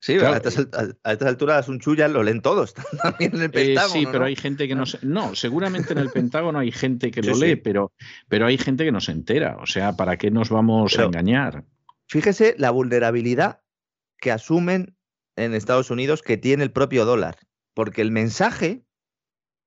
[0.00, 0.66] Sí, a, estas,
[1.04, 3.92] alturas un chulla lo leen todos, también en el eh, Pentágono.
[3.92, 7.22] sí, pero hay gente que no se, No, seguramente en el Pentágono hay gente que
[7.22, 7.92] lo lee, Pero,
[8.28, 9.56] pero hay gente que no se entera.
[9.60, 11.64] O sea, ¿para qué nos vamos a engañar?
[12.08, 13.60] Fíjese la vulnerabilidad
[14.18, 14.96] que asumen
[15.36, 17.38] en Estados Unidos que tiene el propio dólar.
[17.72, 18.84] Porque el mensaje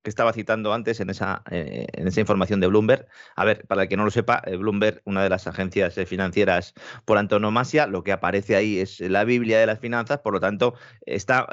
[0.06, 3.08] que estaba citando antes en esa, eh, en esa información de Bloomberg.
[3.36, 6.06] A ver, para el que no lo sepa, eh, Bloomberg, una de las agencias eh,
[6.06, 6.76] financieras
[7.06, 10.76] por antonomasia, lo que aparece ahí es la Biblia de las finanzas, por lo tanto,
[11.08, 11.48] está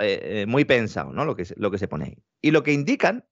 [0.47, 1.25] muy pensado ¿no?
[1.25, 2.19] lo, que, lo que se pone ahí.
[2.43, 3.25] Y lo que indican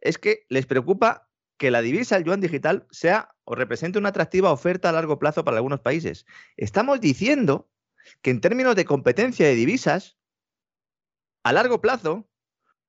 [0.00, 4.52] es que les preocupa que la divisa, el yuan digital, sea o represente una atractiva
[4.52, 6.24] oferta a largo plazo para algunos países.
[6.56, 7.68] Estamos diciendo
[8.20, 10.18] que en términos de competencia de divisas,
[11.42, 12.28] a largo plazo,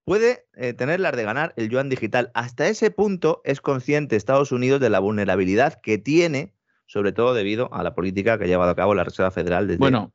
[0.06, 2.32] puede eh, tener las de ganar el yuan digital.
[2.34, 6.54] Hasta ese punto es consciente Estados Unidos de la vulnerabilidad que tiene,
[6.86, 9.80] sobre todo debido a la política que ha llevado a cabo la Reserva Federal desde
[9.80, 10.14] bueno,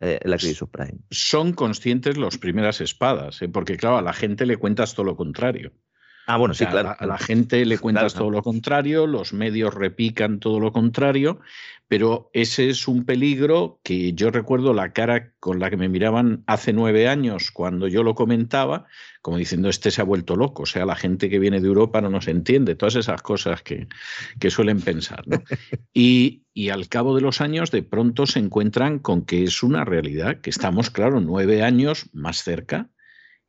[0.00, 0.98] eh, la crisis subprime.
[1.10, 3.48] Son conscientes los primeras espadas, ¿eh?
[3.48, 5.72] porque claro, a la gente le cuentas todo lo contrario.
[6.30, 6.94] Ah, bueno, sí, claro.
[6.96, 11.40] A la, gente le cuentas todo lo contrario, los medios repican todo lo contrario,
[11.88, 16.44] pero ese es un peligro que yo recuerdo la cara con la que me miraban
[16.46, 18.86] hace nueve años cuando yo lo comentaba,
[19.22, 22.00] como diciendo, este se ha vuelto loco, o sea, la gente que viene de Europa
[22.00, 23.88] no nos entiende, todas esas cosas que,
[24.38, 25.26] que suelen pensar.
[25.26, 25.42] ¿no?
[25.92, 29.84] Y, y al cabo de los años, de pronto se encuentran con que es una
[29.84, 32.88] realidad, que estamos, claro, nueve años más cerca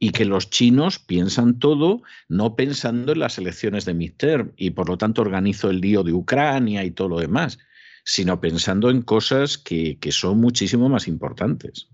[0.03, 4.89] y que los chinos piensan todo no pensando en las elecciones de midterm y por
[4.89, 7.59] lo tanto organizo el lío de Ucrania y todo lo demás,
[8.03, 11.87] sino pensando en cosas que, son muchísimo más importantes.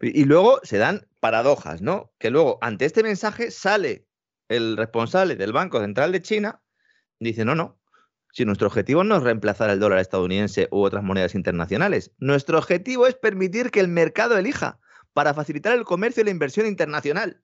[0.00, 2.12] Y luego se dan paradojas, ¿no?
[2.20, 4.06] Que luego ante este mensaje sale
[4.48, 6.62] el responsable del Banco Central de China,
[7.18, 7.80] dice, no, no,
[8.32, 12.12] si nuestro objetivo no es reemplazar el dólar estadounidense u otras monedas internacionales.
[12.18, 14.78] Nuestro objetivo es permitir que el mercado elija
[15.12, 17.42] para facilitar el comercio y la inversión internacional.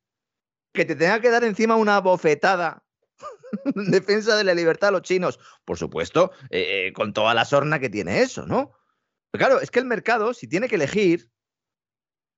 [0.73, 2.85] Que te tenga que dar encima una bofetada
[3.75, 5.39] en defensa de la libertad a los chinos.
[5.65, 8.73] Por supuesto, eh, eh, con toda la sorna que tiene eso, ¿no?
[9.33, 11.31] Claro, es que el mercado, si tiene que elegir,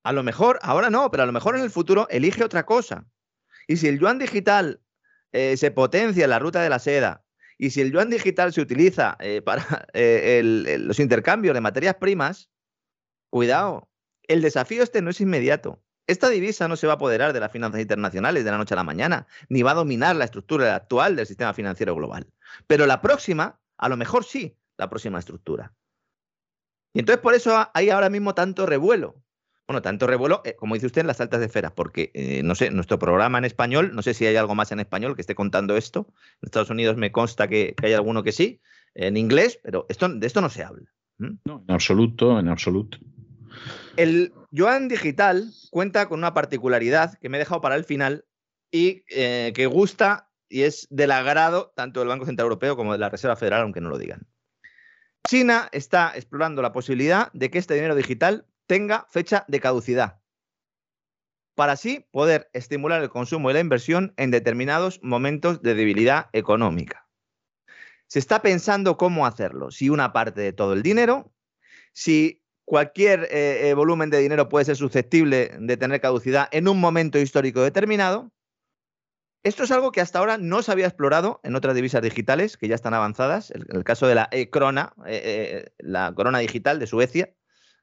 [0.05, 3.07] a lo mejor, ahora no, pero a lo mejor en el futuro elige otra cosa.
[3.67, 4.81] Y si el yuan digital
[5.33, 7.25] eh, se potencia en la ruta de la seda,
[7.59, 12.51] y si el yuan digital se utiliza para los intercambios de materias primas,
[13.31, 13.89] cuidado,
[14.29, 15.83] el desafío este no es inmediato.
[16.07, 18.77] Esta divisa no se va a apoderar de las finanzas internacionales de la noche a
[18.77, 22.27] la mañana, ni va a dominar la estructura actual del sistema financiero global.
[22.67, 25.75] Pero la próxima, a lo mejor sí, la próxima estructura.
[26.95, 29.23] Y entonces por eso hay ahora mismo tanto revuelo.
[29.67, 32.71] Bueno, tanto revuelo, eh, como dice usted, en las altas esferas, porque, eh, no sé,
[32.71, 35.77] nuestro programa en español, no sé si hay algo más en español que esté contando
[35.77, 36.07] esto.
[36.41, 38.63] En Estados Unidos me consta que, hay alguno que sí,
[38.95, 40.91] en inglés, pero esto, de esto no se habla.
[41.19, 42.97] No, en absoluto, en absoluto.
[43.99, 48.25] El yuan digital cuenta con una particularidad que me he dejado para el final
[48.71, 53.01] y eh, que gusta y es del agrado tanto del Banco Central Europeo como de
[53.01, 54.29] la Reserva Federal, aunque no lo digan.
[55.27, 60.21] China está explorando la posibilidad de que este dinero digital tenga fecha de caducidad,
[61.57, 67.09] para así poder estimular el consumo y la inversión en determinados momentos de debilidad económica.
[68.07, 71.35] Se está pensando cómo hacerlo, si una parte de todo el dinero,
[71.93, 76.79] si cualquier eh, eh, volumen de dinero puede ser susceptible de tener caducidad en un
[76.79, 78.31] momento histórico determinado.
[79.43, 82.69] Esto es algo que hasta ahora no se había explorado en otras divisas digitales que
[82.69, 83.51] ya están avanzadas.
[83.53, 87.33] En el, caso de la e-crona, eh, la corona digital de Suecia,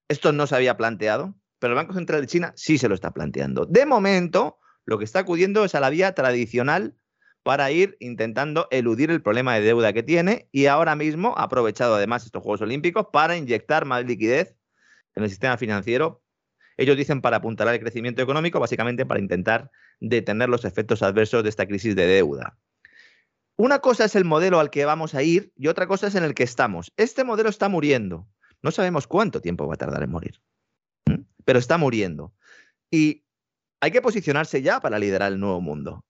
[0.07, 3.11] esto no se había planteado, pero el Banco Central de China sí se lo está
[3.11, 3.65] planteando.
[3.65, 6.95] De momento, lo que está acudiendo es a la vía tradicional
[7.41, 11.95] para ir intentando eludir el problema de deuda que tiene y ahora mismo ha aprovechado
[11.95, 14.55] además estos Juegos Olímpicos para inyectar más liquidez
[15.15, 16.21] en el sistema financiero.
[16.77, 21.49] Ellos dicen para apuntar al crecimiento económico, básicamente para intentar detener los efectos adversos de
[21.49, 22.57] esta crisis de deuda.
[23.57, 26.25] Una cosa es el modelo al que vamos a ir y otra cosa es en
[26.25, 26.91] el que estamos.
[26.97, 28.27] Este modelo está muriendo.
[28.61, 30.41] No sabemos cuánto tiempo va a tardar en morir,
[31.45, 32.33] pero está muriendo.
[32.91, 33.23] Y
[33.79, 36.03] hay que posicionarse ya para liderar el nuevo mundo.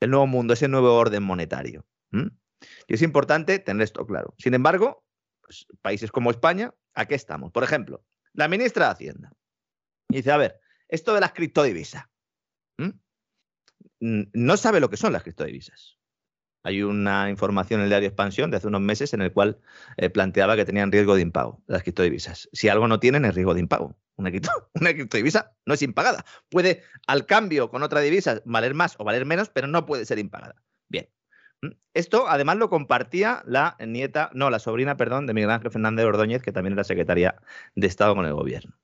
[0.00, 1.86] El nuevo mundo, ese nuevo orden monetario.
[2.12, 4.34] Y es importante tener esto claro.
[4.36, 5.04] Sin embargo,
[5.40, 7.52] pues, países como España, ¿a qué estamos?
[7.52, 8.04] Por ejemplo,
[8.34, 9.32] la ministra de Hacienda
[10.08, 12.04] dice, a ver, esto de las criptodivisas.
[14.00, 15.96] No sabe lo que son las criptodivisas.
[16.64, 19.60] Hay una información en el diario Expansión de hace unos meses en el cual
[19.96, 22.48] eh, planteaba que tenían riesgo de impago las criptodivisas.
[22.52, 23.96] Si algo no tienen es riesgo de impago.
[24.16, 24.30] Una,
[24.74, 26.24] una criptodivisa no es impagada.
[26.50, 30.18] Puede, al cambio con otra divisa, valer más o valer menos, pero no puede ser
[30.18, 30.62] impagada.
[30.88, 31.08] Bien.
[31.62, 31.70] ¿Mm?
[31.94, 36.42] Esto además lo compartía la nieta, no, la sobrina, perdón, de Miguel Ángel Fernández Ordóñez,
[36.42, 37.36] que también era secretaria
[37.74, 38.76] de Estado con el gobierno.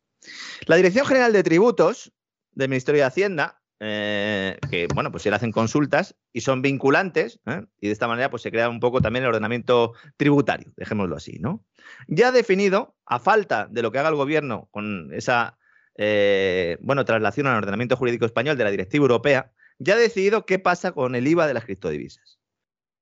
[0.66, 2.12] La Dirección General de Tributos
[2.52, 7.40] del Ministerio de Hacienda eh, que bueno, pues se le hacen consultas y son vinculantes,
[7.46, 7.64] ¿eh?
[7.80, 11.38] y de esta manera pues se crea un poco también el ordenamiento tributario, dejémoslo así,
[11.38, 11.64] ¿no?
[12.08, 15.58] Ya definido, a falta de lo que haga el gobierno con esa
[15.96, 20.58] eh, bueno, traslación al ordenamiento jurídico español de la directiva europea, ya ha decidido qué
[20.58, 22.37] pasa con el IVA de las criptodivisas.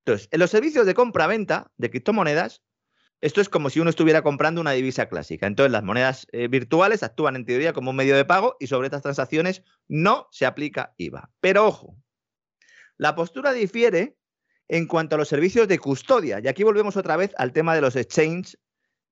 [0.06, 2.62] Entonces, en los servicios de compra-venta de criptomonedas,
[3.20, 5.48] esto es como si uno estuviera comprando una divisa clásica.
[5.48, 8.86] Entonces, las monedas eh, virtuales actúan en teoría como un medio de pago y sobre
[8.86, 11.32] estas transacciones no se aplica IVA.
[11.40, 11.96] Pero ojo,
[12.98, 14.16] la postura difiere
[14.68, 16.38] en cuanto a los servicios de custodia.
[16.38, 18.60] Y aquí volvemos otra vez al tema de los exchanges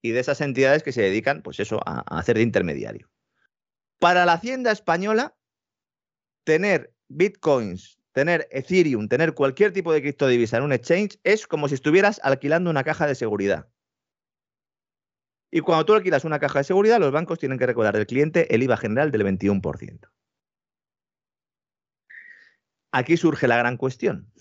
[0.01, 3.11] y de esas entidades que se dedican, pues eso, a, a hacer de intermediario.
[3.99, 5.35] Para la Hacienda española,
[6.45, 11.75] tener bitcoins, tener Ethereum, tener cualquier tipo de criptodivisa en un exchange es como si
[11.75, 13.69] estuvieras alquilando una caja de seguridad.
[15.51, 18.55] Y cuando tú alquilas una caja de seguridad, los bancos tienen que recordar del cliente
[18.55, 20.09] el IVA general del 21%.
[22.93, 24.33] Aquí surge la gran cuestión.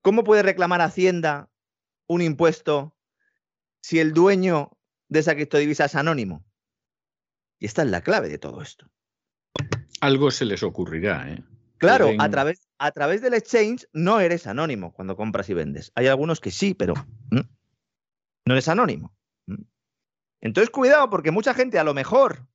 [0.00, 1.50] ¿Cómo puede reclamar Hacienda
[2.06, 2.96] un impuesto
[3.82, 4.78] si el dueño
[5.08, 6.46] de esa criptodivisa es anónimo?
[7.58, 8.88] Y esta es la clave de todo esto.
[10.00, 11.42] Algo se les ocurrirá, ¿eh?
[11.78, 15.92] Claro, a, través, a través del exchange no eres anónimo cuando compras y vendes.
[15.94, 16.94] Hay algunos que sí, pero
[17.30, 19.14] no eres anónimo.
[20.40, 22.46] Entonces, cuidado, porque mucha gente a lo mejor,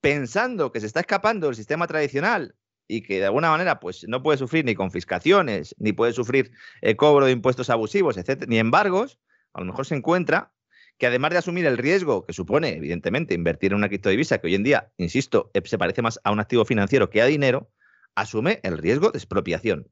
[0.00, 2.56] pensando que se está escapando del sistema tradicional
[2.88, 6.96] y que de alguna manera pues, no puede sufrir ni confiscaciones, ni puede sufrir el
[6.96, 9.18] cobro de impuestos abusivos, etcétera, ni embargos,
[9.52, 10.52] a lo mejor se encuentra
[10.98, 14.54] que además de asumir el riesgo que supone, evidentemente, invertir en una criptodivisa, que hoy
[14.54, 17.70] en día, insisto, eh, se parece más a un activo financiero que a dinero,
[18.14, 19.88] asume el riesgo de expropiación.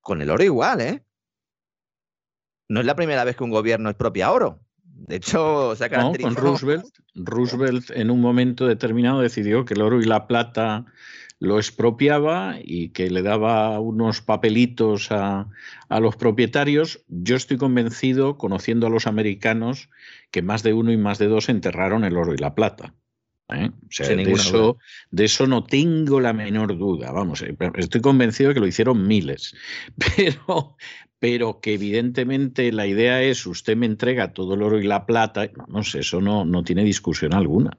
[0.00, 1.06] Con el oro igual, ¿eh?
[2.68, 4.60] no es la primera vez que un gobierno expropia oro.
[4.82, 6.34] De hecho, se ha caracterizado...
[6.34, 10.86] con Roosevelt, Roosevelt en un momento determinado decidió que el oro y la plata
[11.38, 15.48] lo expropiaba y que le daba unos papelitos a,
[15.88, 17.04] a, los propietarios.
[17.08, 19.90] Yo estoy convencido, conociendo a los americanos,
[20.30, 22.94] que más de uno y más de dos enterraron el oro y la plata.
[23.50, 23.70] ¿Eh?
[23.70, 24.78] O sea, de, eso,
[25.10, 27.12] de, eso, no tengo la menor duda.
[27.12, 29.54] Vamos, eh, estoy convencido de que lo hicieron miles.
[30.16, 30.76] Pero,
[31.18, 35.48] pero que evidentemente la idea es usted me entrega todo el oro y la plata,
[35.56, 37.78] vamos, eso no, no tiene discusión alguna.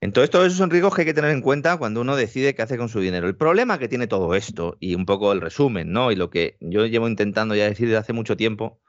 [0.00, 2.62] Entonces, todos esos son riesgos que hay que tener en cuenta cuando uno decide qué
[2.62, 3.28] hace con su dinero.
[3.28, 6.10] El problema que tiene todo esto, y un poco el resumen, ¿no?
[6.10, 8.80] Y lo que yo llevo intentando ya decir desde hace mucho tiempo,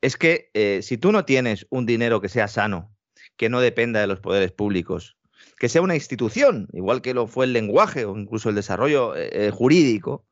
[0.00, 2.94] es que eh, si tú no tienes un dinero que sea sano,
[3.38, 5.16] que no dependa de los poderes públicos,
[5.58, 9.30] que sea una institución, igual que lo fue el lenguaje o incluso el desarrollo eh,
[9.32, 10.26] eh, jurídico,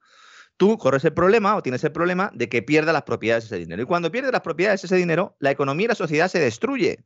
[0.56, 3.58] tú corres el problema o tienes el problema de que pierda las propiedades de ese
[3.58, 3.82] dinero.
[3.82, 7.04] Y cuando pierdes las propiedades de ese dinero, la economía y la sociedad se destruye.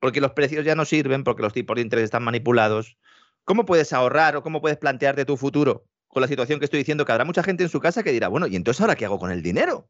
[0.00, 2.98] Porque los precios ya no sirven, porque los tipos de interés están manipulados.
[3.44, 7.06] ¿Cómo puedes ahorrar o cómo puedes plantearte tu futuro con la situación que estoy diciendo?
[7.06, 9.18] Que habrá mucha gente en su casa que dirá, bueno, ¿y entonces ahora qué hago
[9.18, 9.88] con el dinero?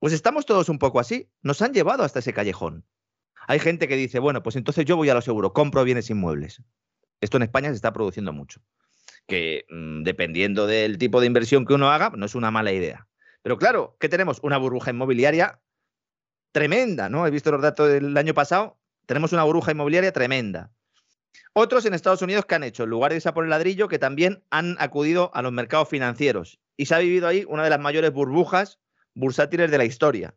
[0.00, 1.30] Pues estamos todos un poco así.
[1.42, 2.84] Nos han llevado hasta ese callejón.
[3.46, 6.62] Hay gente que dice, bueno, pues entonces yo voy a lo seguro, compro bienes inmuebles.
[7.20, 8.60] Esto en España se está produciendo mucho.
[9.26, 13.06] Que mm, dependiendo del tipo de inversión que uno haga, no es una mala idea.
[13.42, 14.40] Pero claro, ¿qué tenemos?
[14.42, 15.60] Una burbuja inmobiliaria
[16.52, 17.26] tremenda, ¿no?
[17.26, 18.78] He visto los datos del año pasado.
[19.06, 20.72] Tenemos una burbuja inmobiliaria tremenda.
[21.52, 23.88] Otros en Estados Unidos que han hecho, en lugar de irse a por el ladrillo,
[23.88, 26.58] que también han acudido a los mercados financieros.
[26.76, 28.78] Y se ha vivido ahí una de las mayores burbujas
[29.14, 30.34] bursátiles de la historia.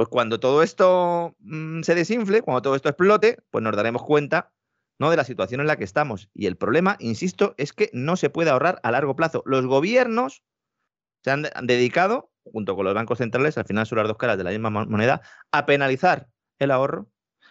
[0.00, 4.50] Pues cuando todo esto mm, se desinfle, cuando todo esto explote, pues nos daremos cuenta
[4.98, 5.10] ¿no?
[5.10, 6.30] de la situación en la que estamos.
[6.32, 9.42] Y el problema, insisto, es que no se puede ahorrar a largo plazo.
[9.44, 10.42] Los gobiernos
[11.22, 14.44] se han, dedicado, junto con los bancos centrales, al final son las dos caras de
[14.44, 15.20] la misma moneda,
[15.52, 16.28] a penalizar
[16.58, 17.10] el ahorro,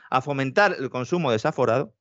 [0.09, 1.93] a fomentar el consumo desaforado.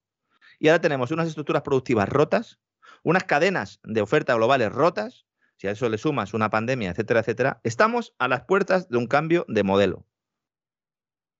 [0.58, 2.58] Y ahora tenemos unas estructuras productivas rotas,
[3.02, 5.26] unas cadenas de oferta globales rotas,
[5.58, 9.08] si a eso le sumas una pandemia, etcétera, etcétera, estamos a las puertas de un
[9.08, 10.06] cambio de modelo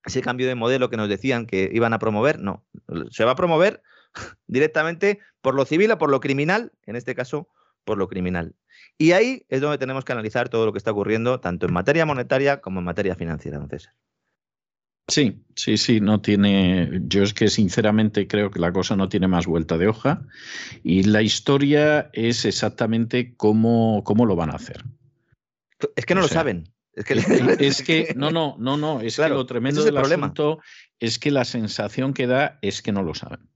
[0.04, 2.64] ese cambio de modelo que nos decían que iban a promover, no,
[3.10, 3.82] se va a promover
[4.46, 7.48] directamente por lo civil o por lo criminal, en este caso
[7.84, 8.54] por lo criminal.
[8.98, 12.04] Y ahí es donde tenemos que analizar todo lo que está ocurriendo, tanto en materia
[12.04, 13.94] monetaria como en materia financiera, don César.
[15.08, 17.00] Sí, sí, sí, no tiene.
[17.04, 20.20] Yo es que sinceramente creo que la cosa no tiene más vuelta de hoja
[20.82, 24.84] y la historia es exactamente cómo, cómo lo van a hacer.
[25.96, 26.68] Es que no lo saben.
[27.58, 30.60] Es que, no, no, no, no, es que lo tremendo del asunto
[30.98, 33.48] es que la sensación que da es que no lo saben.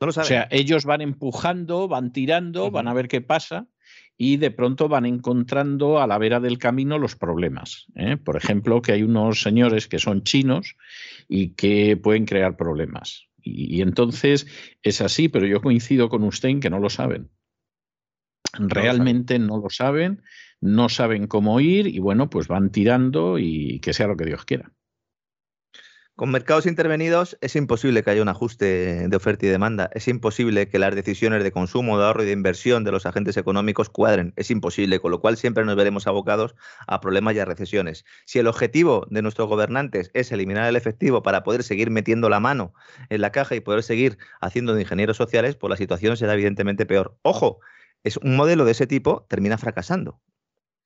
[0.00, 0.26] No lo saben.
[0.26, 3.66] O sea, ellos van empujando, van tirando, van a ver qué pasa
[4.16, 7.86] y de pronto van encontrando a la vera del camino los problemas.
[7.96, 8.16] ¿eh?
[8.16, 10.76] Por ejemplo, que hay unos señores que son chinos
[11.28, 13.26] y que pueden crear problemas.
[13.42, 14.46] Y, y, entonces
[14.82, 17.30] es así, pero yo coincido con usted en que no lo saben.
[18.58, 20.22] Realmente no lo saben no saben
[21.28, 24.72] cómo ir y bueno, pues van tirando y que sea lo que Dios quiera.
[26.16, 29.90] Con mercados intervenidos es imposible que haya un ajuste de oferta y demanda.
[29.92, 33.36] Es imposible que las decisiones de consumo, de ahorro y de inversión de los agentes
[33.36, 34.32] económicos cuadren.
[34.36, 36.54] Es imposible, con lo cual siempre nos veremos abocados
[36.86, 38.06] a problemas y a recesiones.
[38.24, 42.40] Si el objetivo de nuestros gobernantes es eliminar el efectivo para poder seguir metiendo la
[42.40, 42.72] mano
[43.10, 46.86] en la caja y poder seguir haciendo de ingenieros sociales, pues la situación será evidentemente
[46.86, 47.18] peor.
[47.20, 47.60] Ojo,
[48.04, 50.18] es un modelo de ese tipo termina fracasando.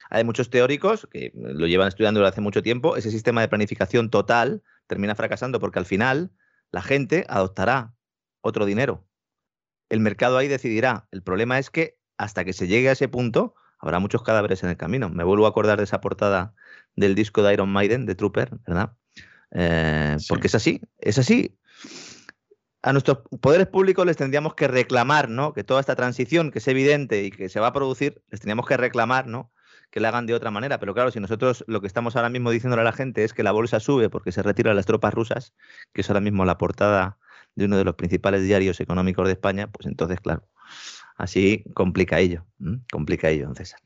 [0.08, 2.96] Hay muchos teóricos que lo llevan estudiando desde hace mucho tiempo.
[2.96, 6.32] Ese sistema de planificación total termina fracasando porque al final
[6.70, 7.94] la gente adoptará
[8.40, 9.04] otro dinero.
[9.88, 11.06] El mercado ahí decidirá.
[11.10, 14.70] El problema es que hasta que se llegue a ese punto habrá muchos cadáveres en
[14.70, 15.08] el camino.
[15.08, 16.54] Me vuelvo a acordar de esa portada
[16.96, 18.92] del disco de Iron Maiden, de Trooper, ¿verdad?
[19.52, 21.56] Eh, porque es así, es así.
[22.82, 25.52] A nuestros poderes públicos les tendríamos que reclamar, ¿no?
[25.52, 28.66] Que toda esta transición que es evidente y que se va a producir, les tendríamos
[28.66, 29.52] que reclamar, ¿no?
[29.90, 30.78] Que la hagan de otra manera.
[30.78, 33.42] Pero claro, si nosotros lo que estamos ahora mismo diciéndole a la gente es que
[33.42, 35.54] la bolsa sube porque se retiran las tropas rusas,
[35.92, 37.18] que es ahora mismo la portada
[37.54, 40.46] de uno de los principales diarios económicos de España, pues entonces, claro,
[41.16, 42.46] así complica ello,
[42.90, 43.80] complica ello, don César.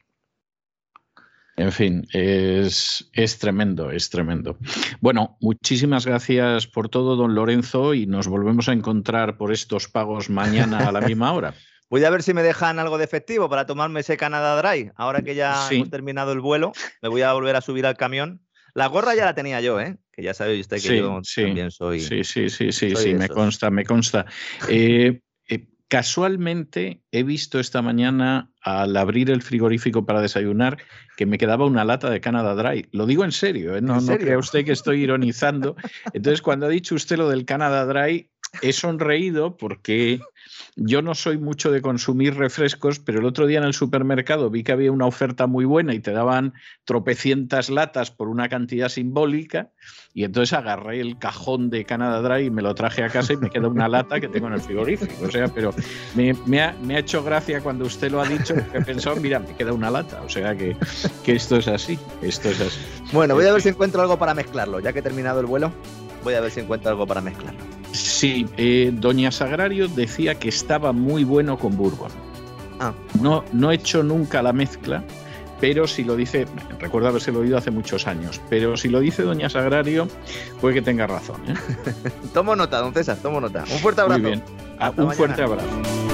[1.56, 4.58] En fin, es, es, tremendo, es tremendo.
[5.00, 10.30] Bueno, muchísimas gracias por todo, don Lorenzo, y nos volvemos a encontrar por estos pagos
[10.30, 11.54] mañana a la misma hora.
[11.90, 14.90] Voy a ver si me dejan algo de efectivo para tomarme ese Canada Dry.
[14.96, 16.72] Ahora que ya hemos terminado el vuelo,
[17.02, 18.40] me voy a volver a subir al camión.
[18.74, 19.98] La gorra ya la tenía yo, ¿eh?
[20.12, 22.00] Que ya sabéis usted que yo también soy.
[22.00, 24.26] Sí, sí, sí, sí, sí, me consta, me consta.
[24.68, 30.78] Eh, eh, Casualmente he visto esta mañana al abrir el frigorífico para desayunar
[31.16, 32.88] que me quedaba una lata de Canada Dry.
[32.92, 33.82] Lo digo en serio, ¿eh?
[33.82, 35.76] no, no crea usted que estoy ironizando.
[36.12, 38.30] Entonces, cuando ha dicho usted lo del Canada Dry,
[38.62, 40.20] he sonreído porque
[40.76, 44.64] yo no soy mucho de consumir refrescos, pero el otro día en el supermercado vi
[44.64, 46.52] que había una oferta muy buena y te daban
[46.84, 49.70] tropecientas latas por una cantidad simbólica
[50.12, 53.36] y entonces agarré el cajón de Canada Dry y me lo traje a casa y
[53.36, 55.12] me queda una lata que tengo en el frigorífico.
[55.24, 55.74] O sea, pero
[56.14, 59.90] me, ha, hecho gracia cuando usted lo ha dicho, he pensado, mira, me queda una
[59.90, 60.22] lata.
[60.22, 60.76] O sea que,
[61.22, 62.80] que esto es así, esto es así.
[63.12, 65.72] Bueno, voy a ver si encuentro algo para mezclarlo, ya que he terminado el vuelo.
[66.22, 67.60] Voy a ver si encuentro algo para mezclarlo.
[67.92, 72.10] Sí, eh, Doña Sagrario decía que estaba muy bueno con Bourbon.
[72.80, 72.92] Ah.
[73.20, 75.04] No, no he hecho nunca la mezcla,
[75.60, 76.46] pero si lo dice,
[76.78, 80.08] recuerdo haberse oído hace muchos años, pero si lo dice Doña Sagrario,
[80.60, 81.40] puede que tenga razón.
[81.48, 81.54] ¿eh?
[82.34, 83.64] tomo nota, don César, tomo nota.
[83.70, 84.20] Un fuerte abrazo.
[84.20, 84.42] Muy bien.
[84.78, 86.13] Ah, un fuerte abrazo.